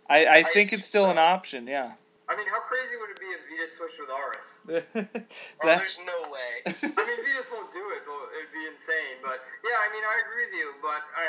[0.09, 1.93] I, I I think it's still assume an option, yeah.
[2.27, 4.47] I mean, how crazy would it be if Vytas switched with Aras?
[5.63, 6.53] Oh, there's no way.
[6.67, 8.03] I mean, Vytas won't do it.
[8.03, 9.23] But it'd be insane.
[9.23, 10.67] But yeah, I mean, I agree with you.
[10.83, 11.23] But I,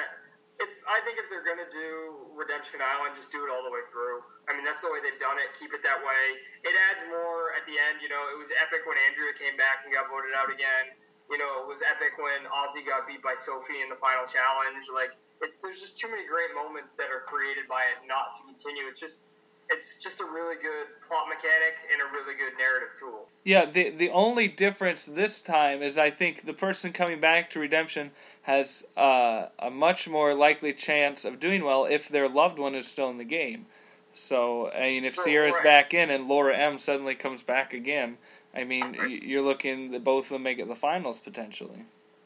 [0.59, 3.86] if I think if they're gonna do Redemption Island, just do it all the way
[3.94, 4.26] through.
[4.51, 5.55] I mean, that's the way they've done it.
[5.55, 6.24] Keep it that way.
[6.66, 8.03] It adds more at the end.
[8.03, 10.99] You know, it was epic when Andrea came back and got voted out again.
[11.30, 14.82] You know, it was epic when Ozzy got beat by Sophie in the final challenge.
[14.90, 18.49] Like, it's there's just too many great moments that are created by it not to
[18.49, 18.88] continue.
[18.90, 19.22] It's just
[19.70, 23.26] it's just a really good plot mechanic and a really good narrative tool.
[23.44, 27.60] Yeah, the the only difference this time is I think the person coming back to
[27.60, 28.10] redemption
[28.42, 32.86] has uh, a much more likely chance of doing well if their loved one is
[32.86, 33.66] still in the game.
[34.14, 35.64] So I mean, if Right, Ciera's right.
[35.64, 38.18] back in and Laura M suddenly comes back again,
[38.54, 41.84] I mean, y- you're looking that both of them make it the finals potentially.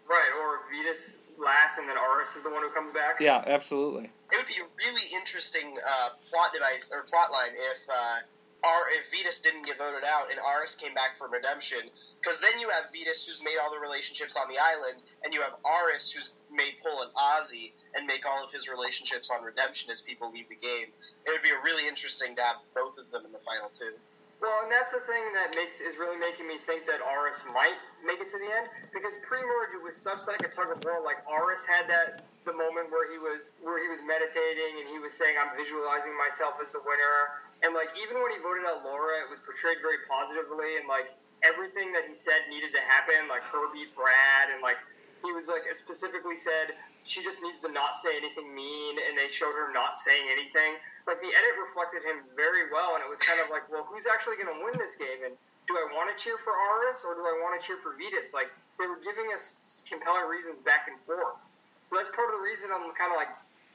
[0.08, 3.20] Right, or Vytas last and then Aras is the one who comes back.
[3.20, 4.10] Yeah, absolutely.
[4.30, 8.22] It would be a really interesting uh, plot device or plot line if uh,
[8.64, 11.90] R if Vytas didn't get voted out and Aras came back from redemption.
[12.22, 15.42] Because then you have Vytas who's made all the relationships on the island, and you
[15.42, 19.90] have Aras who's made pull an Ozzy and make all of his relationships on redemption
[19.90, 20.94] as people leave the game.
[21.26, 23.98] It would be a really interesting to have both of them in the final two.
[24.42, 27.78] Well, and that's the thing that makes is really making me think that Aras might
[28.02, 30.98] make it to the end because pre-merge it was such like a tug of war.
[30.98, 34.98] Like Aras had that the moment where he was where he was meditating and he
[34.98, 38.82] was saying, "I'm visualizing myself as the winner." And like even when he voted out
[38.82, 41.14] Laura, it was portrayed very positively and like
[41.46, 43.30] everything that he said needed to happen.
[43.30, 44.82] Like her beat Brad and like
[45.22, 46.74] he was like specifically said
[47.04, 50.78] she just needs to not say anything mean, and they showed her not saying anything.
[51.06, 54.06] Like the edit reflected him very well, and it was kind of like, well, who's
[54.06, 55.26] actually going to win this game?
[55.26, 55.34] And
[55.66, 58.34] do I want to cheer for Aras or do I want to cheer for Vytas?
[58.34, 61.38] Like they were giving us compelling reasons back and forth.
[61.86, 63.30] So that's part of the reason I'm kind of like,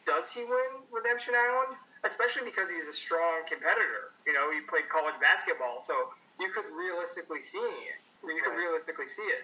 [0.08, 1.76] does he win Redemption Island?
[2.08, 4.16] Especially because he's a strong competitor.
[4.24, 8.00] You know, he played college basketball, so you could realistically see it.
[8.24, 9.44] You could realistically see it.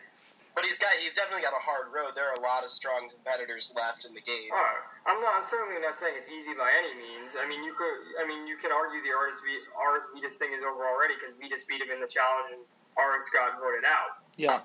[0.54, 2.14] But he's got he's definitely got a hard road.
[2.14, 4.54] There are a lot of strong competitors left in the game.
[4.54, 5.41] Uh, I'm not.
[5.41, 7.34] I'm certainly not saying it's easy by any means.
[7.34, 8.22] I mean, you could.
[8.22, 11.34] I mean, you can argue the Aras v, Aras Vytas thing is over already because
[11.41, 12.62] Vytas beat him in the challenge and
[13.01, 14.22] Aras got voted out.
[14.38, 14.62] Yeah.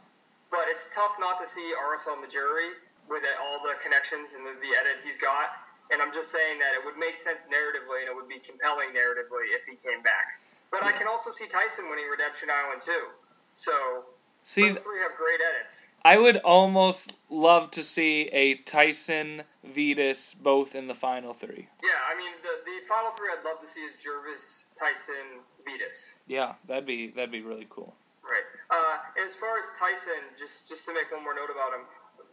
[0.53, 2.76] But it's tough not to see Aras on the jury
[3.09, 5.57] with it, all the connections and the, the edit he's got.
[5.89, 8.93] And I'm just saying that it would make sense narratively and it would be compelling
[8.93, 10.36] narratively if he came back.
[10.68, 13.09] But I can also see Tyson winning Redemption Island too.
[13.57, 14.05] So
[14.45, 15.86] See, those three have great edits.
[16.05, 21.68] I would almost love to see a Tyson Vytas both in the final three.
[21.82, 26.16] Yeah, I mean the the final three I'd love to see is Gervase, Tyson, Vytas.
[26.26, 27.95] Yeah, that'd be that'd be really cool.
[28.24, 28.45] Right.
[28.68, 31.84] Uh, as far as Tyson, just just to make one more note about him,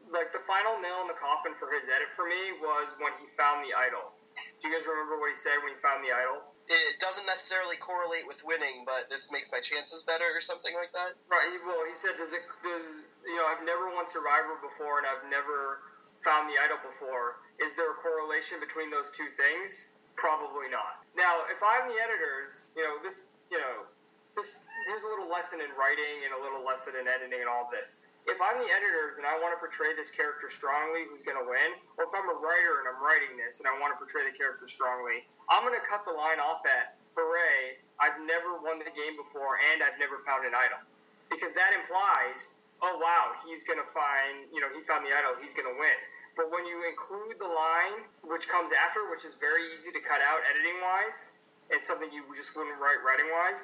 [0.08, 3.28] like the final nail in the coffin for his edit for me was when he
[3.36, 4.16] found the idol.
[4.60, 6.55] Do you guys remember what he said when he found the idol?
[6.66, 10.90] It doesn't necessarily correlate with winning, but this makes my chances better or something like
[10.98, 11.14] that.
[11.30, 11.46] Right.
[11.62, 12.42] Well, he said, "Does it?
[12.66, 12.86] Does
[13.22, 13.46] you know?
[13.46, 15.86] I've never won Survivor before, and I've never
[16.26, 17.38] found the idol before.
[17.62, 19.86] Is there a correlation between those two things?
[20.18, 21.06] Probably not.
[21.14, 23.30] Now, if I'm the editors, you know this.
[23.54, 23.86] You know,
[24.34, 24.58] this.
[24.90, 27.94] Here's a little lesson in writing and a little lesson in editing and all this.
[28.26, 31.46] If I'm the editors and I want to portray this character strongly, who's going to
[31.46, 31.78] win?
[32.02, 34.34] Or if I'm a writer and I'm writing this and I want to portray the
[34.34, 38.90] character strongly, I'm going to cut the line off at, hooray, I've never won the
[38.98, 40.82] game before and I've never found an idol.
[41.30, 42.50] Because that implies,
[42.82, 45.78] oh wow, he's going to find, you know, he found the idol, he's going to
[45.78, 45.98] win.
[46.34, 50.20] But when you include the line, which comes after, which is very easy to cut
[50.20, 51.30] out editing wise,
[51.72, 53.64] and something you just wouldn't write writing wise,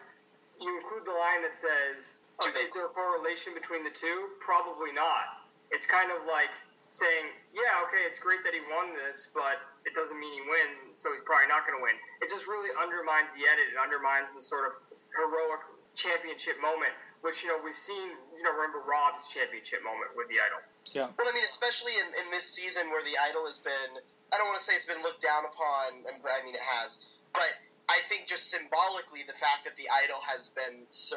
[0.62, 4.30] you include the line that says, okay, they- is there a correlation between the two?
[4.40, 5.46] Probably not.
[5.72, 6.52] It's kind of like
[6.84, 10.98] saying, yeah, okay, it's great that he won this, but it doesn't mean he wins,
[10.98, 11.96] so he's probably not going to win.
[12.26, 13.70] It just really undermines the edit.
[13.72, 14.74] It undermines the sort of
[15.16, 15.62] heroic
[15.94, 20.42] championship moment, which, you know, we've seen, you know, remember Rob's championship moment with the
[20.42, 20.60] idol.
[20.92, 21.08] Yeah.
[21.16, 24.02] Well, I mean, especially in, in this season where the idol has been,
[24.34, 27.52] I don't want to say it's been looked down upon, I mean, it has, but
[27.92, 31.16] I I think just symbolically, the fact that the idol has been so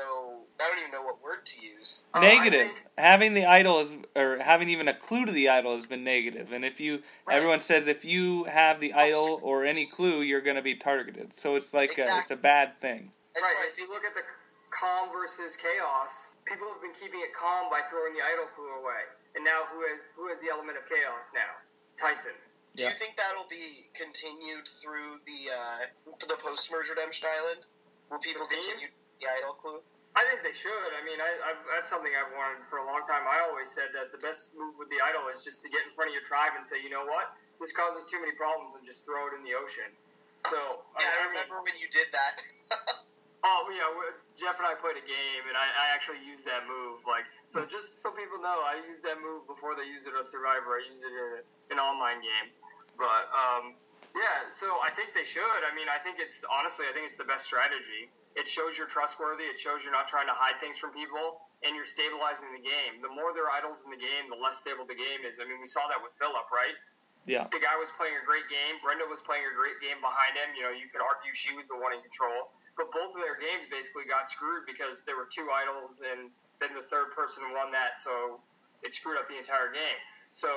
[0.60, 2.02] I don't even know what word to use.
[2.14, 2.66] Uh, I negative.
[2.74, 6.04] think- Having the idol is, or having even a clue to the idol has been
[6.04, 6.52] negative.
[6.52, 7.36] And if you, Right.
[7.36, 11.34] everyone says if you have the idol or any clue, you're going to be targeted.
[11.34, 13.10] So it's like a, it's a bad thing.
[13.34, 13.54] And right.
[13.62, 14.22] so If you look at the
[14.70, 16.10] calm versus chaos,
[16.44, 19.02] people have been keeping it calm by throwing the idol clue away,
[19.34, 21.50] and now who has who has the element of chaos now?
[21.98, 22.34] Tyson.
[22.74, 22.90] Do Yeah.
[22.90, 25.86] you think that'll be continued through the uh,
[26.26, 27.62] the post merge redemption island?
[28.10, 28.50] Will people Mhm.
[28.50, 28.88] continue
[29.20, 29.82] the idol clue?
[30.16, 30.92] I think they should.
[30.94, 33.26] I mean, I, I've, that's something I've wanted for a long time.
[33.26, 35.90] I always said that the best move with the idol is just to get in
[35.94, 38.84] front of your tribe and say, you know what, this causes too many problems, and
[38.86, 39.90] just throw it in the ocean.
[40.50, 42.42] So Yeah, I mean- remember when you did that.
[43.46, 43.84] Oh yeah,
[44.40, 47.04] Jeff and I played a game, and I, I actually used that move.
[47.04, 50.24] Like, so just so people know, I used that move before they used it on
[50.26, 50.80] Survivor.
[50.80, 52.48] I used it in an online game.
[52.96, 53.74] But um,
[54.14, 55.60] yeah, so I think they should.
[55.66, 58.10] I mean, I think it's honestly, I think it's the best strategy.
[58.34, 59.46] It shows you're trustworthy.
[59.46, 62.98] It shows you're not trying to hide things from people, and you're stabilizing the game.
[62.98, 65.38] The more there are idols in the game, the less stable the game is.
[65.38, 66.74] I mean, we saw that with Philip, right?
[67.24, 67.48] Yeah.
[67.48, 68.76] the guy was playing a great game.
[68.84, 70.52] Brenda was playing a great game behind him.
[70.52, 72.52] You know, you could argue she was the one in control.
[72.76, 76.28] But both of their games basically got screwed because there were two idols, and
[76.60, 78.42] then the third person won that, so
[78.82, 80.00] it screwed up the entire game.
[80.34, 80.48] So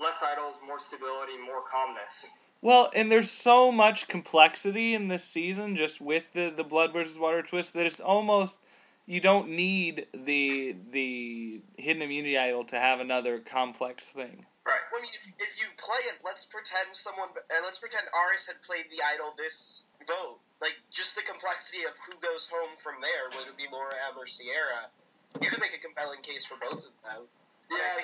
[0.00, 2.26] less idols, more stability, more calmness.
[2.62, 7.18] Well, and there's so much complexity in this season just with the, the blood versus
[7.18, 8.58] water twist that it's almost
[9.06, 14.46] you don't need the the hidden immunity idol to have another complex thing.
[14.66, 14.82] Right.
[14.90, 18.58] I mean, if, if you play it, let's pretend someone, uh, let's pretend Aras had
[18.66, 20.42] played the idol this vote.
[20.58, 23.30] Like, just the complexity of who goes home from there.
[23.38, 24.90] Would it be Laura M or Ciera?
[25.38, 27.30] You could make a compelling case for both of them.
[27.66, 27.98] Yeah,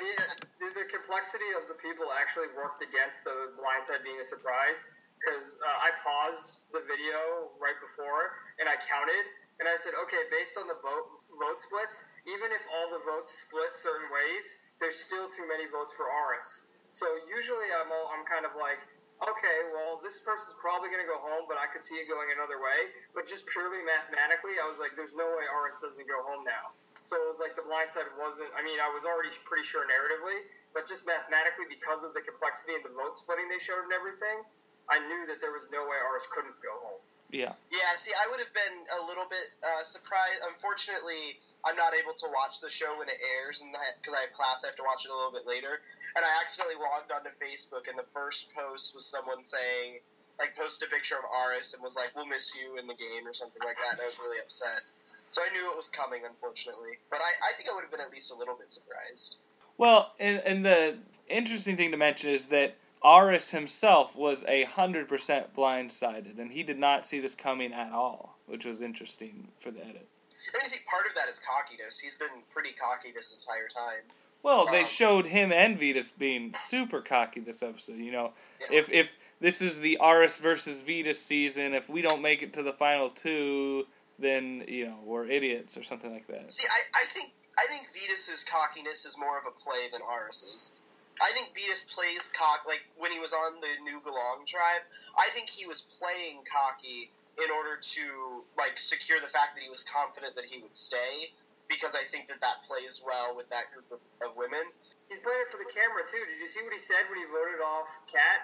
[0.58, 4.82] the, the, complexity of the people actually worked against the blindside being a surprise
[5.22, 9.22] because uh, I paused the video right before and I counted
[9.62, 11.94] and I said, okay, based on the vote vote splits,
[12.26, 14.44] even if all the votes split certain ways,
[14.82, 16.66] there's still too many votes for Aras.
[16.90, 18.82] So usually I'm all, I'm kind of like,
[19.22, 22.34] okay, well this person's probably going to go home, but I could see it going
[22.34, 22.90] another way.
[23.14, 26.74] But just purely mathematically, I was like, there's no way Aras doesn't go home now.
[27.04, 28.48] So it was like the blind side wasn't.
[28.54, 32.78] I mean, I was already pretty sure narratively, but just mathematically, because of the complexity
[32.78, 34.46] and the vote splitting they showed and everything,
[34.86, 37.02] I knew that there was no way Aras couldn't go home.
[37.32, 37.56] Yeah.
[37.72, 40.44] Yeah, see, I would have been a little bit uh, surprised.
[40.52, 44.34] Unfortunately, I'm not able to watch the show when it airs, and because I have
[44.36, 45.80] class, I have to watch it a little bit later.
[46.12, 50.04] And I accidentally logged onto Facebook, and the first post was someone saying,
[50.36, 53.24] like, posted a picture of Aras and was like, "We'll miss you in the game"
[53.24, 53.96] or something like that.
[53.96, 54.84] And I was really upset.
[55.32, 56.98] So I knew it was coming, unfortunately.
[57.10, 59.36] But I, I think I would have been at least a little bit surprised.
[59.78, 65.08] Well, and, and the interesting thing to mention is that Aras himself was a hundred
[65.08, 69.70] percent blindsided, and he did not see this coming at all, which was interesting for
[69.70, 70.06] the edit.
[70.52, 71.98] I mean, I think part of that is cockiness.
[71.98, 74.04] He's been pretty cocky this entire time.
[74.42, 77.96] Well, they Um, showed him and Vytas being super cocky this episode.
[77.98, 78.32] You know,
[78.70, 78.80] Yeah.
[78.80, 79.06] if if
[79.40, 83.08] this is the Aras versus Vytas season, if we don't make it to the final
[83.10, 83.86] two,
[84.18, 86.52] then you know we're idiots or something like that.
[86.52, 90.72] See, I, I think I think Vytas's cockiness is more of a play than Aras's.
[91.20, 94.82] I think Vytas plays cock like when he was on the New Galang tribe.
[95.18, 99.70] I think he was playing cocky in order to like secure the fact that he
[99.70, 101.32] was confident that he would stay
[101.68, 104.64] because I think that that plays well with that group of, of women.
[105.08, 106.20] He's playing it for the camera too.
[106.24, 108.40] Did you see what he said when he voted off Kat?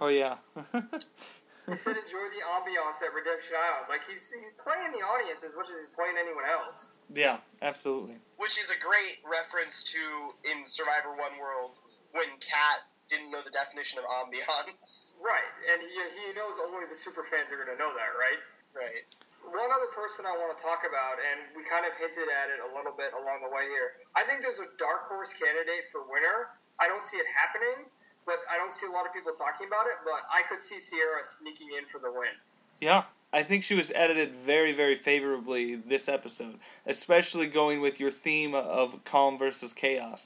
[0.00, 0.36] Oh yeah.
[1.68, 3.86] He said enjoy the ambiance at Redemption Island.
[3.92, 6.92] Like he's he's playing the audience as much as he's playing anyone else.
[7.12, 8.16] yeah, absolutely.
[8.40, 10.02] Which is a great reference to
[10.48, 11.78] in Survivor One World
[12.16, 15.18] when Kat didn't know the definition of ambiance.
[15.18, 18.40] Right, and he, he knows only the super fans are going to know that, right?
[18.70, 19.02] Right.
[19.42, 22.62] One other person I want to talk about, and we kind of hinted at it
[22.62, 23.98] a little bit along the way here.
[24.14, 26.54] I think there's a dark horse candidate for winner.
[26.78, 27.90] I don't see it happening,
[28.26, 29.98] but I don't see a lot of people talking about it.
[30.04, 32.30] But I could see Ciera sneaking in for the win.
[32.80, 38.10] Yeah, I think she was edited very, very favorably this episode, especially going with your
[38.10, 40.22] theme of calm versus chaos.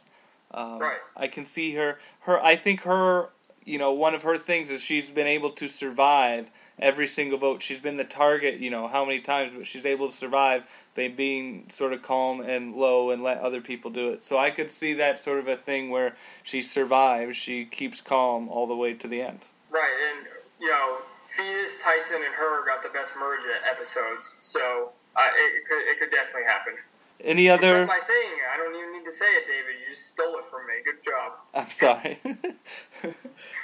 [0.53, 0.99] Um, Right.
[1.17, 1.99] I can see her.
[2.21, 2.43] Her.
[2.43, 3.31] I think her.
[3.65, 7.63] You know, one of her things is she's been able to survive every single vote.
[7.63, 8.61] She's been the target.
[8.61, 10.65] You know how many times, but she's able to survive
[10.97, 14.25] by being sort of calm and low and let other people do it.
[14.25, 17.37] So I could see that sort of a thing where she survives.
[17.37, 19.41] She keeps calm all the way to the end.
[19.71, 20.27] Right, and
[20.61, 20.99] you know,
[21.37, 25.99] Phoenix, Tyson, and her got the best merge episodes, so uh, it, it could it
[25.99, 26.75] could definitely happen.
[27.23, 27.87] Any It's other?
[27.87, 28.31] not my thing.
[28.53, 29.81] I don't even need to say it, David.
[29.81, 30.75] You just stole it from me.
[30.85, 31.39] Good job.
[31.55, 32.19] I'm sorry.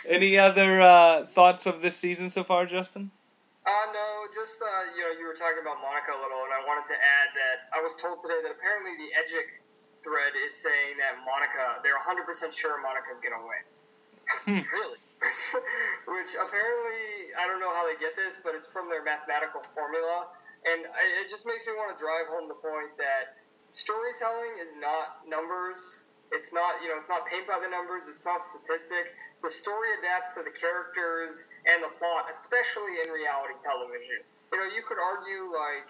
[0.09, 3.11] Any other uh, thoughts of this season so far, Justin?
[3.67, 6.65] Uh, no, just, uh, you know, you were talking about Monica a little, and I
[6.65, 9.61] wanted to add that I was told today that apparently the Edgic
[10.01, 12.25] thread is saying that Monica, they're 100%
[12.57, 13.65] sure Monica's going to win.
[14.65, 15.03] Really?
[16.09, 20.33] Which apparently, I don't know how they get this, but it's from their mathematical formula.
[20.69, 23.41] And I, it just makes me want to drive home the point that
[23.73, 26.05] storytelling is not numbers.
[26.31, 28.07] It's not, you know, it's not paint by the numbers.
[28.07, 29.17] It's not statistic.
[29.41, 34.21] The story adapts to the characters and the plot, especially in reality television.
[34.53, 35.89] You know, you could argue like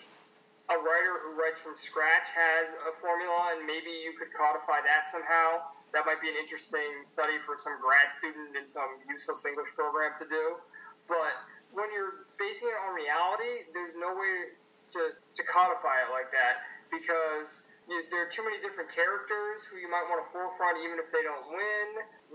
[0.70, 5.10] a writer who writes from scratch has a formula, and maybe you could codify that
[5.10, 5.66] somehow.
[5.90, 10.14] That might be an interesting study for some grad student in some useless English program
[10.22, 10.62] to do.
[11.10, 11.34] But
[11.72, 14.56] when you're basing it on reality, there's no way
[14.96, 19.78] to, to codify it like that because you, there are too many different characters who
[19.78, 21.88] you might want to forefront even if they don't win.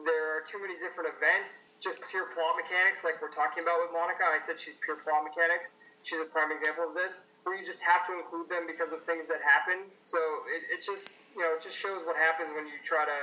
[0.08, 3.92] There are too many different events, just pure plot mechanics, like we're talking about with
[3.96, 4.28] Monica.
[4.28, 5.76] I said she's pure plot mechanics.
[6.04, 9.02] She's a prime example of this, where you just have to include them because of
[9.10, 9.90] things that happen.
[10.06, 10.22] So
[10.54, 13.20] it, it just, you know, it just shows what happens when you try to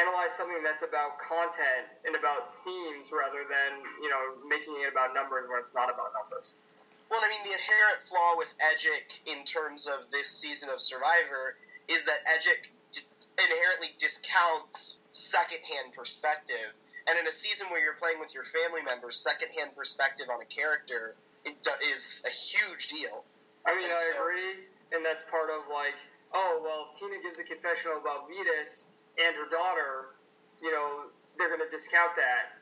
[0.00, 5.14] analyze something that's about content and about themes rather than, you know, making it about
[5.14, 6.56] numbers when it's not about numbers.
[7.10, 11.54] Well, I mean, the inherent flaw with Edgic in terms of this season of Survivor
[11.86, 13.06] is that Edgic d-
[13.38, 16.74] inherently discounts secondhand perspective.
[17.06, 20.48] And in a season where you're playing with your family members, secondhand perspective on a
[20.50, 21.14] character
[21.46, 23.22] is a huge deal.
[23.64, 25.94] I mean, And I so- agree, and that's part of like,
[26.34, 28.90] oh well, Tina gives a confessional about Vytas
[29.20, 30.16] and her daughter.
[30.64, 32.56] You know, they're going to discount that,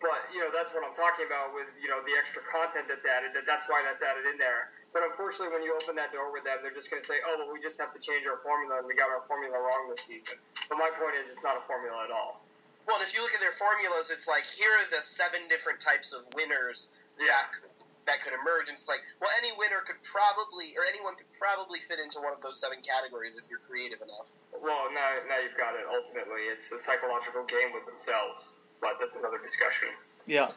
[0.00, 3.04] but you know that's what I'm talking about with you know the extra content that's
[3.04, 3.36] added.
[3.36, 4.72] That that's why that's added in there.
[4.96, 7.34] But unfortunately, when you open that door with them, they're just going to say, oh
[7.36, 10.06] well, we just have to change our formula, and we got our formula wrong this
[10.06, 10.40] season.
[10.70, 12.40] But my point is, it's not a formula at all.
[12.86, 15.80] Well, and if you look at their formulas, it's like here are the seven different
[15.80, 17.73] types of winners that could,
[18.06, 21.80] that could emerge, and it's like, well, any winner could probably, or anyone could probably
[21.84, 24.28] fit into one of those seven categories if you're creative enough.
[24.52, 25.88] Well, now now you've got it.
[25.88, 28.60] Ultimately, it's a psychological game with themselves.
[28.84, 29.88] But that's another discussion.
[30.26, 30.52] Yeah.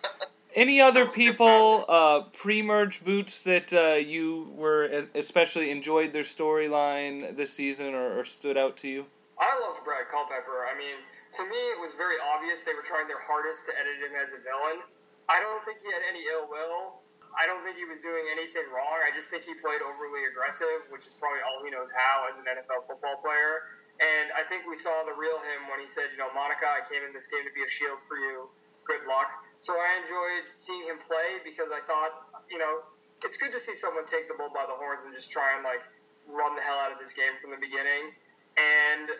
[0.55, 7.53] Any other people uh, pre-merge boots that uh, you were especially enjoyed their storyline this
[7.53, 9.05] season or, or stood out to you?
[9.39, 10.65] I loved Brad Culpepper.
[10.67, 10.97] I mean,
[11.39, 14.33] to me, it was very obvious they were trying their hardest to edit him as
[14.33, 14.83] a villain.
[15.29, 16.99] I don't think he had any ill will.
[17.37, 18.97] I don't think he was doing anything wrong.
[19.05, 22.41] I just think he played overly aggressive, which is probably all he knows how as
[22.41, 23.77] an NFL football player.
[24.01, 26.81] And I think we saw the real him when he said, you know, Monica, I
[26.85, 28.49] came in this game to be a shield for you.
[28.85, 29.29] Good luck.
[29.61, 32.85] So I enjoyed seeing him play because I thought, you know,
[33.25, 35.65] it's good to see someone take the bull by the horns and just try and
[35.65, 35.81] like
[36.29, 38.13] run the hell out of this game from the beginning.
[38.57, 39.13] And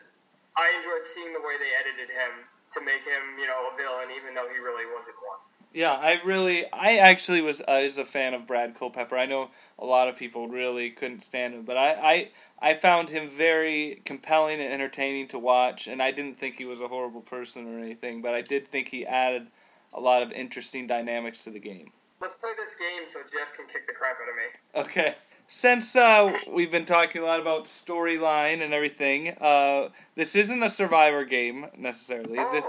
[0.57, 4.13] I enjoyed seeing the way they edited him to make him, you know, a villain,
[4.13, 5.41] even though he really wasn't one.
[5.77, 9.15] Yeah, I really, I actually was uh, is a fan of Brad Culpepper.
[9.15, 13.09] I know a lot of people really couldn't stand him, but I, I, I found
[13.09, 17.21] him very compelling and entertaining to watch, and I didn't think he was a horrible
[17.21, 19.49] person or anything, but I did think he added
[19.93, 21.91] a lot of interesting dynamics to the game.
[22.19, 24.89] Let's play this game so Jeff can kick the crap out of me.
[24.89, 25.15] Okay.
[25.47, 30.71] Since uh, we've been talking a lot about storyline and everything, uh, this isn't a
[30.71, 32.39] survivor game necessarily.
[32.39, 32.65] Oh, This,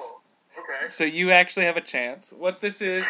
[0.68, 0.92] okay.
[0.94, 2.26] so you actually have a chance.
[2.30, 3.04] What this is,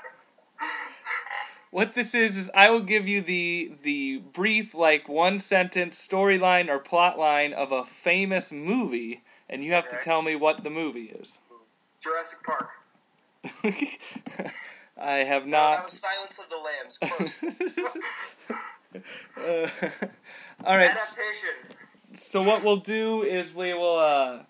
[1.70, 6.68] what this is, is I will give you the the brief, like one sentence storyline
[6.68, 10.70] or plot line of a famous movie, and you have to tell me what the
[10.70, 11.38] movie is.
[12.02, 12.70] Jurassic Park.
[15.00, 15.84] I have No, that not.
[15.84, 16.98] was Silence of the Lambs.
[16.98, 17.40] Close.
[19.38, 19.68] uh,
[20.64, 20.90] all right.
[20.90, 21.76] Adaptation.
[22.14, 24.40] So what we'll do is we will uh,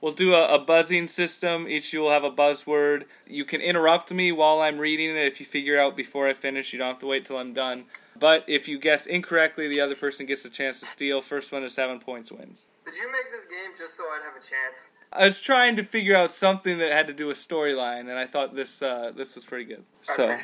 [0.00, 1.68] we'll do a, a buzzing system.
[1.68, 3.04] Each of you will have a buzzword.
[3.26, 6.72] You can interrupt me while I'm reading it if you figure out before I finish.
[6.72, 7.84] You don't have to wait till I'm done.
[8.18, 11.20] But if you guess incorrectly, the other person gets a chance to steal.
[11.20, 12.66] First one to seven points wins.
[12.84, 14.88] Did you make this game just so I'd have a chance?
[15.12, 18.26] I was trying to figure out something that had to do with storyline, and I
[18.26, 19.84] thought this uh, this was pretty good.
[20.08, 20.38] I So.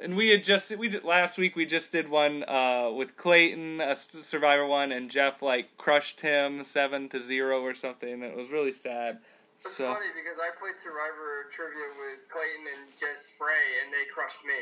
[0.00, 3.80] And we had just we did last week we just did one uh, with Clayton,
[3.80, 8.22] a Survivor one, and Jeff like crushed him seven to zero or something.
[8.22, 9.18] It was really sad.
[9.60, 14.04] It's So funny because I played Survivor trivia with Clayton and Jess Frey, and they
[14.12, 14.60] crushed me.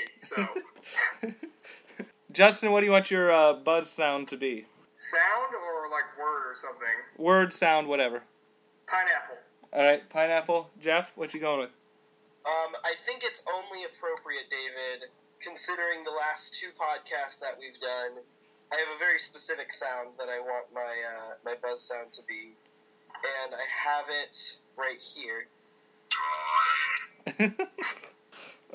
[1.29, 4.67] So, Justin, what do you want your uh, buzz sound to be?
[4.97, 6.97] sound or like word or something?
[7.19, 8.23] Word, sound, whatever.
[8.87, 9.37] Pineapple.
[9.73, 10.71] All right, pineapple.
[10.81, 11.71] Jeff, what you going with?
[12.47, 15.09] Um, I think it's only appropriate, David,
[15.41, 18.23] considering the last two podcasts that we've done.
[18.73, 22.23] I have a very specific sound that I want my uh, my buzz sound to
[22.25, 22.53] be,
[23.45, 25.47] and I have it right here.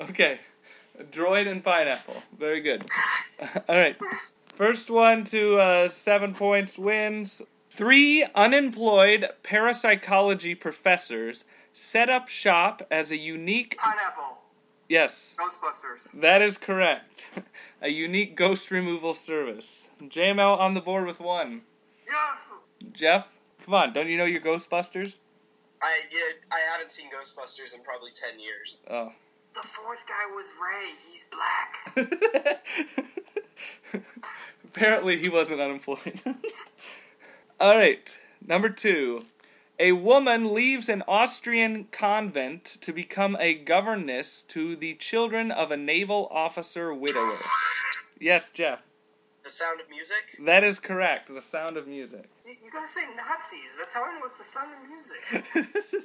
[0.00, 0.40] okay,
[1.12, 2.22] Droid and pineapple.
[2.38, 2.86] Very good.
[3.68, 3.96] All right.
[4.54, 7.40] First one to uh, seven points wins.
[7.70, 11.44] Three unemployed parapsychology professors
[11.80, 13.76] set up shop as a unique.
[13.78, 14.38] Pineapple.
[14.88, 16.20] Yes, Ghostbusters.
[16.20, 17.30] that is correct.
[17.82, 19.86] a unique ghost removal service.
[20.02, 21.62] JML on the board with one.
[22.06, 22.92] Yes.
[22.92, 23.26] Jeff,
[23.64, 25.16] come on, don't you know your Ghostbusters?
[25.82, 28.82] I yeah, I haven't seen Ghostbusters in probably ten years.
[28.90, 29.12] Oh.
[29.54, 30.94] The fourth guy was Ray.
[31.10, 32.62] He's black.
[34.64, 36.20] Apparently, he wasn't unemployed.
[37.58, 38.08] All right,
[38.46, 39.24] number two.
[39.82, 45.76] A woman leaves an Austrian convent to become a governess to the children of a
[45.78, 47.38] naval officer widower.
[48.20, 48.80] Yes, Jeff.
[49.42, 50.36] The Sound of Music.
[50.44, 51.34] That is correct.
[51.34, 52.28] The sound of music.
[52.44, 53.70] You gotta say Nazis.
[53.78, 56.04] That's how I know it's the sound of music.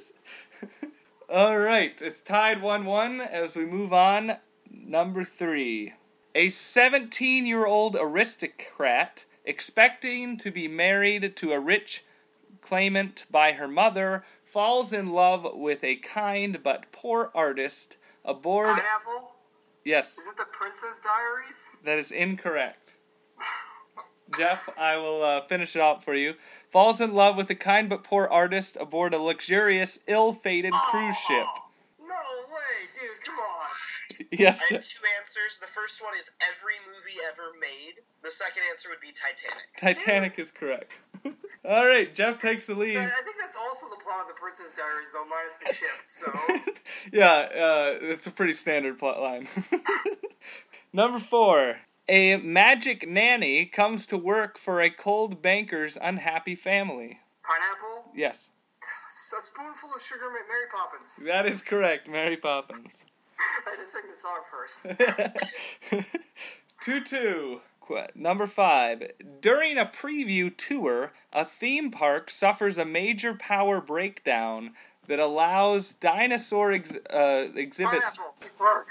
[1.28, 4.38] All right, it's tied 1 1 as we move on.
[4.70, 5.92] Number three.
[6.34, 12.05] A 17 year old aristocrat expecting to be married to a rich
[12.66, 18.76] claimant by her mother falls in love with a kind but poor artist aboard.
[18.76, 19.32] Pineapple.
[19.84, 21.56] Yes, Is it the Princess Diaries?
[21.84, 22.90] that is incorrect.
[24.36, 26.34] Jeff, I will uh, finish it out for you.
[26.72, 31.16] Falls in love with a kind but poor artist aboard a luxurious, ill fated cruise
[31.28, 31.46] ship.
[32.00, 32.16] No
[32.50, 33.24] way, dude.
[33.24, 34.26] Come on.
[34.32, 34.58] Yes.
[34.70, 35.58] I have two answers.
[35.60, 38.02] The first one is every movie ever made.
[38.24, 39.68] The second answer would be Titanic.
[39.78, 40.90] Titanic is correct.
[41.68, 42.96] All right, Jeff takes the lead.
[42.96, 45.88] I think that's also the plot of the Princess Diaries, though minus the ship.
[46.06, 46.72] So
[47.12, 47.32] yeah,
[47.64, 49.48] uh, it's a pretty standard plot line.
[50.92, 51.76] Number four.
[52.08, 57.18] A magic nanny comes to work for a cold banker's unhappy family.
[57.42, 58.12] pineapple.
[58.14, 58.38] Yes,
[59.36, 61.10] A spoonful of sugar, Ma- Mary Poppins.
[61.26, 62.86] that is correct, Mary Poppins.
[63.66, 64.42] I had to sing the song
[65.90, 66.04] first.
[66.84, 67.60] 2 2.
[67.86, 69.02] Qu- Number 5.
[69.40, 74.72] During a preview tour, a theme park suffers a major power breakdown
[75.08, 78.04] that allows dinosaur ex- uh, exhibits.
[78.04, 78.34] Pineapple.
[78.58, 78.86] Park.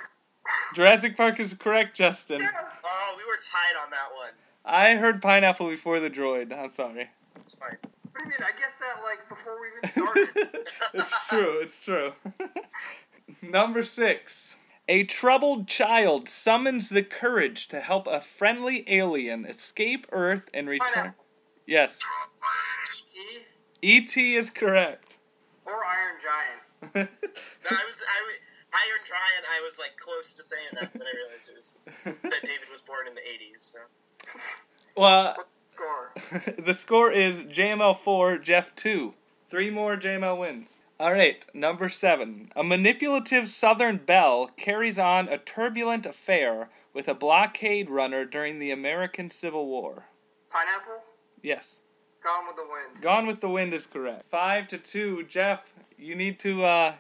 [0.76, 2.39] Jurassic Park is correct, Justin.
[2.39, 2.54] Yes.
[2.84, 4.32] Oh, we were tied on that one.
[4.64, 6.52] I heard pineapple before the droid.
[6.58, 7.10] I'm sorry.
[7.38, 7.78] It's fine.
[7.82, 8.39] What do you mean?
[8.41, 10.68] I guess that like before we even started.
[10.93, 11.60] it's true.
[11.62, 12.14] It's true.
[13.41, 14.56] Number six.
[14.88, 21.14] A troubled child summons the courage to help a friendly alien escape Earth and return.
[21.66, 21.92] Yes.
[23.82, 23.98] E.
[23.98, 24.36] E.T.
[24.36, 25.16] is correct.
[25.66, 27.10] Or Iron Giant.
[27.64, 28.20] No, I was I
[28.86, 29.46] Iron Giant.
[29.52, 32.82] I was like close to saying that, but I realized it was that David was
[32.82, 33.74] born in the '80s.
[33.74, 33.80] So
[34.96, 36.54] well, What's the score?
[36.66, 39.14] the score is JML 4, Jeff 2.
[39.50, 40.70] Three more JML wins.
[40.98, 42.52] All right, number seven.
[42.56, 48.72] A manipulative Southern belle carries on a turbulent affair with a blockade runner during the
[48.72, 50.06] American Civil War.
[50.50, 51.04] Pineapple.
[51.43, 51.66] Yes.
[52.24, 53.04] Gone with the Wind.
[53.04, 54.24] Gone with the Wind is correct.
[54.32, 55.24] Five to two.
[55.24, 55.60] Jeff,
[55.98, 56.93] you need to uh,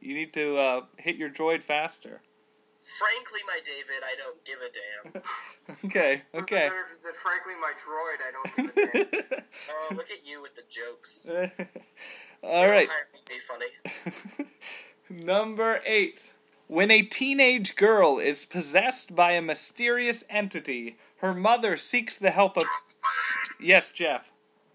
[0.00, 2.22] you need to uh, hit your droid faster.
[2.98, 5.22] Frankly, my David, I don't give a damn.
[5.84, 6.22] okay.
[6.34, 6.68] Okay.
[6.68, 9.44] Better if you said, frankly, my droid, I don't give a damn.
[9.70, 11.30] Oh, look at you with the jokes.
[12.42, 12.88] All right.
[12.88, 15.24] Hire me to be funny.
[15.24, 16.32] Number eight.
[16.66, 22.56] When a teenage girl is possessed by a mysterious entity, her mother seeks the help
[22.56, 22.64] of.
[23.60, 24.30] Yes, Jeff.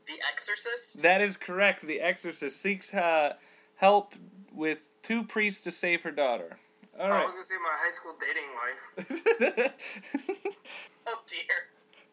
[0.08, 1.02] The Exorcist.
[1.02, 1.86] That is correct.
[1.86, 3.34] The exorcist seeks uh,
[3.76, 4.14] help
[4.52, 6.58] with two priests to save her daughter.
[7.00, 9.74] All I was gonna say my high school dating life.
[11.08, 11.40] Oh dear,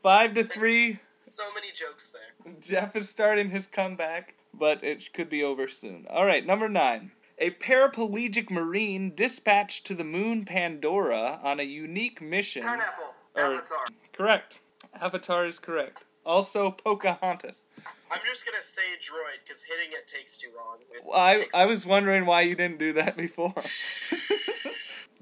[0.02, 0.98] Five to three.
[1.26, 2.52] so many jokes there.
[2.60, 6.06] Jeff is starting his comeback, but it could be over soon.
[6.08, 7.10] All right, number nine.
[7.38, 12.62] A paraplegic marine dispatched to the moon Pandora on a unique mission.
[12.62, 13.12] Pineapple.
[13.34, 13.86] Or- Avatar.
[14.14, 14.54] Correct.
[14.98, 16.04] Avatar is correct.
[16.24, 17.56] Also, Pocahontas.
[18.10, 20.78] I'm just gonna say droid because hitting it takes too long.
[20.94, 23.52] It Well, I, I was wondering why you didn't do that before.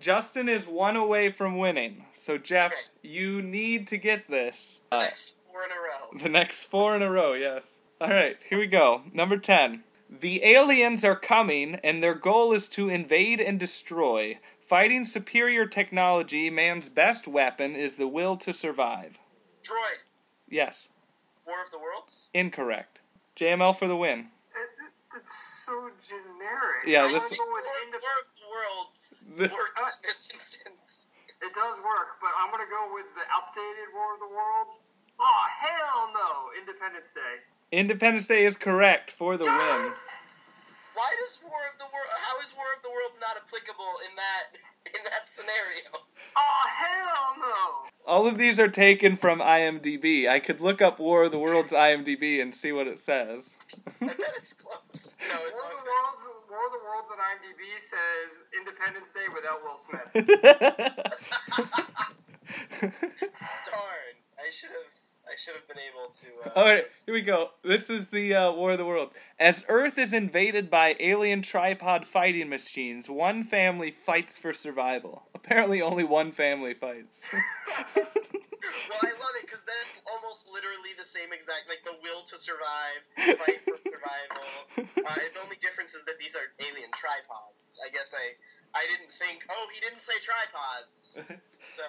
[0.08, 2.04] Justin is one away from winning.
[2.26, 3.08] So, Jeff, Okay.
[3.08, 4.82] you need to get this.
[4.90, 6.22] the Uh, next four in a row.
[6.22, 7.62] The next four in a row, yes.
[8.02, 9.02] All right, here we go.
[9.14, 9.82] Number 10.
[10.10, 14.38] The aliens are coming, and their goal is to invade and destroy.
[14.68, 19.18] Fighting superior technology, man's best weapon is the will to survive.
[19.62, 20.00] Droid.
[20.50, 20.88] Yes,
[21.46, 22.28] War of the Worlds.
[22.34, 23.00] incorrect.
[23.36, 24.18] JML for the win.
[24.54, 25.38] It, it, it's so
[26.44, 26.84] generic.
[26.86, 28.98] Yeah, this- wanna I go think with War, of the Worlds
[29.36, 31.08] The- works in this instance.
[31.40, 34.78] It does work, but I'm gonna go with the updated War of the Worlds.
[35.20, 36.50] Oh hell no!
[36.58, 37.40] Independence Day.
[37.72, 39.92] Independence Day is correct for the win.
[40.94, 42.08] Why does War of the World?
[42.18, 45.90] How is War of the Worlds not applicable in that in that scenario?
[46.36, 47.88] Oh hell no!
[48.06, 50.28] All of these are taken from IMDb.
[50.28, 53.44] I could look up War of the Worlds IMDb and see what it says.
[54.00, 55.14] I bet it's close.
[55.28, 59.26] No, it's War of the Worlds, War of the Worlds on IMDb says Independence Day
[59.34, 60.08] without Will Smith.
[62.80, 64.14] Darn!
[64.38, 64.90] I should have.
[65.26, 66.50] I should have been able to.
[66.50, 67.48] Uh, All right, here we go.
[67.64, 69.14] This is the uh, War of the Worlds.
[69.40, 75.22] As Earth is invaded by alien tripod fighting machines, one family fights for survival.
[75.34, 77.16] Apparently, only one family fights.
[78.88, 82.22] Well, I love it because then it's almost literally the same exact, like the will
[82.28, 83.00] to survive,
[83.40, 84.48] fight for survival.
[85.04, 87.78] Uh, the only difference is that these are alien tripods.
[87.84, 88.32] I guess I,
[88.72, 89.44] I didn't think.
[89.50, 91.20] Oh, he didn't say tripods.
[91.66, 91.82] So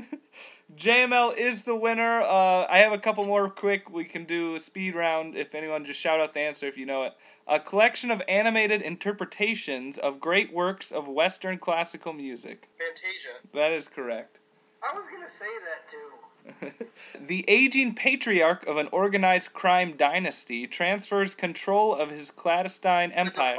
[0.76, 2.22] JML is the winner.
[2.22, 3.90] Uh, I have a couple more quick.
[3.90, 6.86] We can do a speed round if anyone just shout out the answer if you
[6.86, 7.12] know it.
[7.46, 12.68] A collection of animated interpretations of great works of Western classical music.
[12.78, 13.36] Fantasia.
[13.52, 14.38] That is correct.
[14.82, 16.21] I was gonna say that too.
[17.28, 23.56] the aging patriarch of an organized crime dynasty transfers control of his clandestine empire.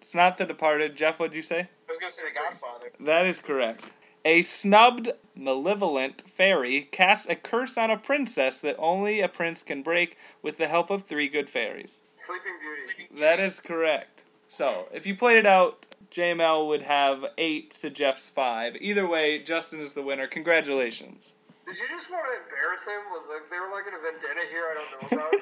[0.00, 0.96] It's not The Departed.
[0.96, 1.60] Jeff, what'd you say?
[1.60, 2.92] I was gonna say the Godfather.
[3.00, 3.84] That is correct.
[4.24, 9.82] A snubbed, malevolent fairy casts a curse on a princess that only a prince can
[9.82, 12.00] break with the help of three good fairies.
[12.16, 13.20] Sleeping Beauty.
[13.20, 14.22] That is correct.
[14.48, 18.74] So, if you played it out, JML would have eight to Jeff's five.
[18.76, 20.26] Either way, Justin is the winner.
[20.26, 21.18] Congratulations.
[21.66, 23.02] Did you just want to embarrass him?
[23.10, 25.34] Was like there like in a vendetta here I don't know about?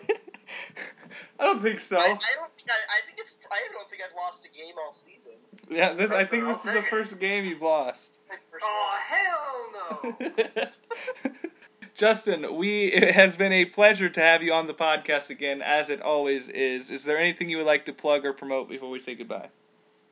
[1.38, 1.96] I don't think so.
[1.96, 2.18] I, I don't.
[2.56, 3.34] Think I, I think it's.
[3.50, 5.32] I don't think I've lost a game all season.
[5.70, 6.90] Yeah, this, I think this I'll is the it.
[6.90, 8.00] first game you've lost.
[8.66, 10.66] Oh hell no!
[11.94, 15.90] Justin, we it has been a pleasure to have you on the podcast again, as
[15.90, 16.90] it always is.
[16.90, 19.48] Is there anything you would like to plug or promote before we say goodbye?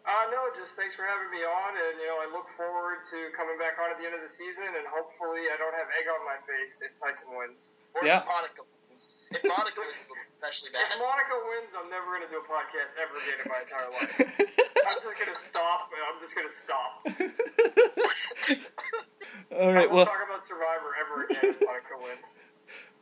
[0.02, 3.30] Uh, no, just thanks for having me on, and you know I look forward to
[3.38, 6.10] coming back on at the end of the season, and hopefully I don't have egg
[6.10, 7.70] on my face if Tyson wins.
[7.94, 8.18] Or Yeah.
[8.22, 9.14] if Monica wins.
[9.30, 10.98] If Monica wins, it'll be especially If.
[10.98, 14.10] Monica wins, I'm never gonna do a podcast ever again in my entire life.
[14.90, 15.86] I'm just gonna stop.
[15.94, 17.06] I'm just gonna stop.
[19.54, 19.86] All right.
[19.86, 22.26] I won't Well, talk about Survivor ever again if Monica wins.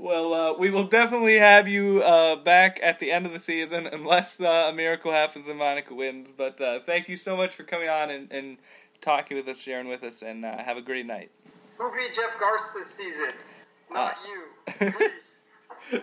[0.00, 3.86] Well, uh, we will definitely have you uh, back at the end of the season,
[3.86, 6.28] unless uh, a miracle happens and Monica wins.
[6.36, 8.56] But uh, thank you so much for coming on and, and
[9.00, 11.30] talking with us, sharing with us, and uh, have a great night.
[11.78, 13.30] Who beat Jeff Garst this season?
[13.90, 14.16] Not Uh.
[14.28, 14.92] you.
[14.92, 16.02] Please.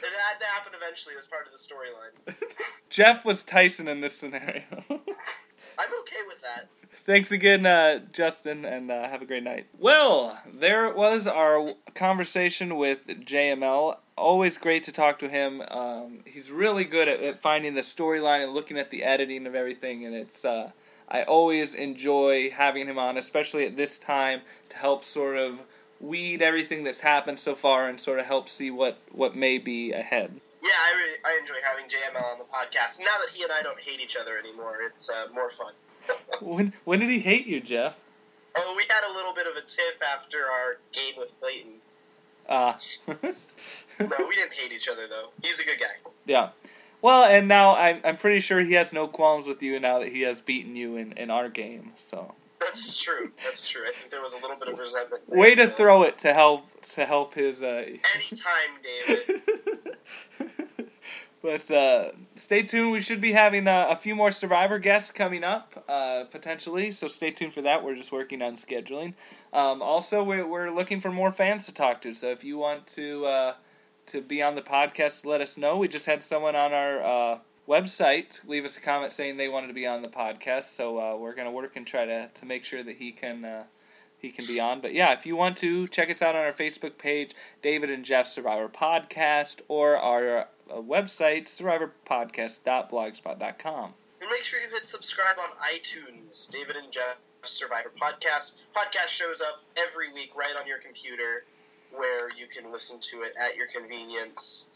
[0.00, 1.14] It had to happen eventually.
[1.14, 2.36] It was part of the storyline.
[2.90, 4.62] Jeff was Tyson in this scenario.
[4.90, 4.90] I'm
[6.00, 6.68] okay with that.
[7.08, 9.66] Thanks again, uh, Justin, and uh, have a great night.
[9.78, 13.96] Well, there was our conversation with JML.
[14.18, 15.62] Always great to talk to him.
[15.62, 19.54] Um, he's really good at, at finding the storyline and looking at the editing of
[19.54, 20.44] everything, and it's.
[20.44, 20.72] Uh,
[21.08, 25.60] I always enjoy having him on, especially at this time, to help sort of
[26.02, 29.92] weed everything that's happened so far and sort of help see what, what may be
[29.92, 30.42] ahead.
[30.62, 33.00] Yeah, I I enjoy having JML on the podcast.
[33.00, 35.72] Now that he and I don't hate each other anymore, it's uh, more fun.
[36.40, 37.94] When when did he hate you, Jeff?
[38.56, 41.74] Oh, we had a little bit of a tiff after our game with Clayton.
[42.48, 42.72] Uh,
[44.00, 45.28] No, we didn't hate each other though.
[45.42, 46.10] He's a good guy.
[46.24, 46.50] Yeah.
[47.02, 50.08] Well, and now I'm I'm pretty sure he has no qualms with you now that
[50.08, 51.92] he has beaten you in, in our game.
[52.10, 53.32] So That's true.
[53.44, 53.82] That's true.
[53.82, 55.24] I think there was a little bit of resentment.
[55.28, 56.64] There, way to so- throw it to help
[56.94, 57.62] to help his.
[57.62, 57.84] Uh...
[58.14, 59.42] Anytime, David.
[61.48, 62.92] but uh, stay tuned.
[62.92, 66.92] We should be having uh, a few more Survivor guests coming up uh, potentially.
[66.92, 67.82] So stay tuned for that.
[67.82, 69.14] We're just working on scheduling.
[69.54, 72.14] Um, also, we're we're looking for more fans to talk to.
[72.14, 73.26] So if you want to.
[73.26, 73.54] Uh,
[74.06, 75.76] to be on the podcast, let us know.
[75.76, 77.38] We just had someone on our uh,
[77.68, 81.14] website leave us a comment saying they wanted to be on the podcast, so uh,
[81.14, 83.66] we're gonna work and try to, to make sure that he can
[84.16, 84.80] he can be on.
[84.80, 88.02] But yeah, if you want to check us out on our Facebook page, David and
[88.02, 93.94] Jeff Survivor Podcast, or our uh, website survivorpodcast.blogspot.com.
[94.20, 96.50] And make sure you hit subscribe on iTunes.
[96.50, 98.54] David and Jeff Survivor Podcast.
[98.76, 101.44] Podcast shows up every week right on your computer,
[101.96, 104.70] where you can listen to it at your convenience.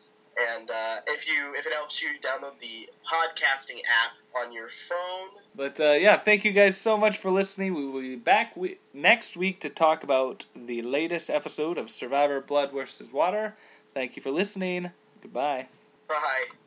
[0.56, 4.12] And uh, if you if it helps you, download the podcasting app
[4.42, 5.28] on your phone.
[5.54, 7.74] But uh, yeah, thank you guys so much for listening.
[7.74, 12.40] We will be back we- next week to talk about the latest episode of Survivor
[12.40, 13.12] Blood vs.
[13.12, 13.56] Water.
[13.92, 14.92] Thank you for listening.
[15.20, 15.66] Goodbye.
[16.08, 16.61] Bye.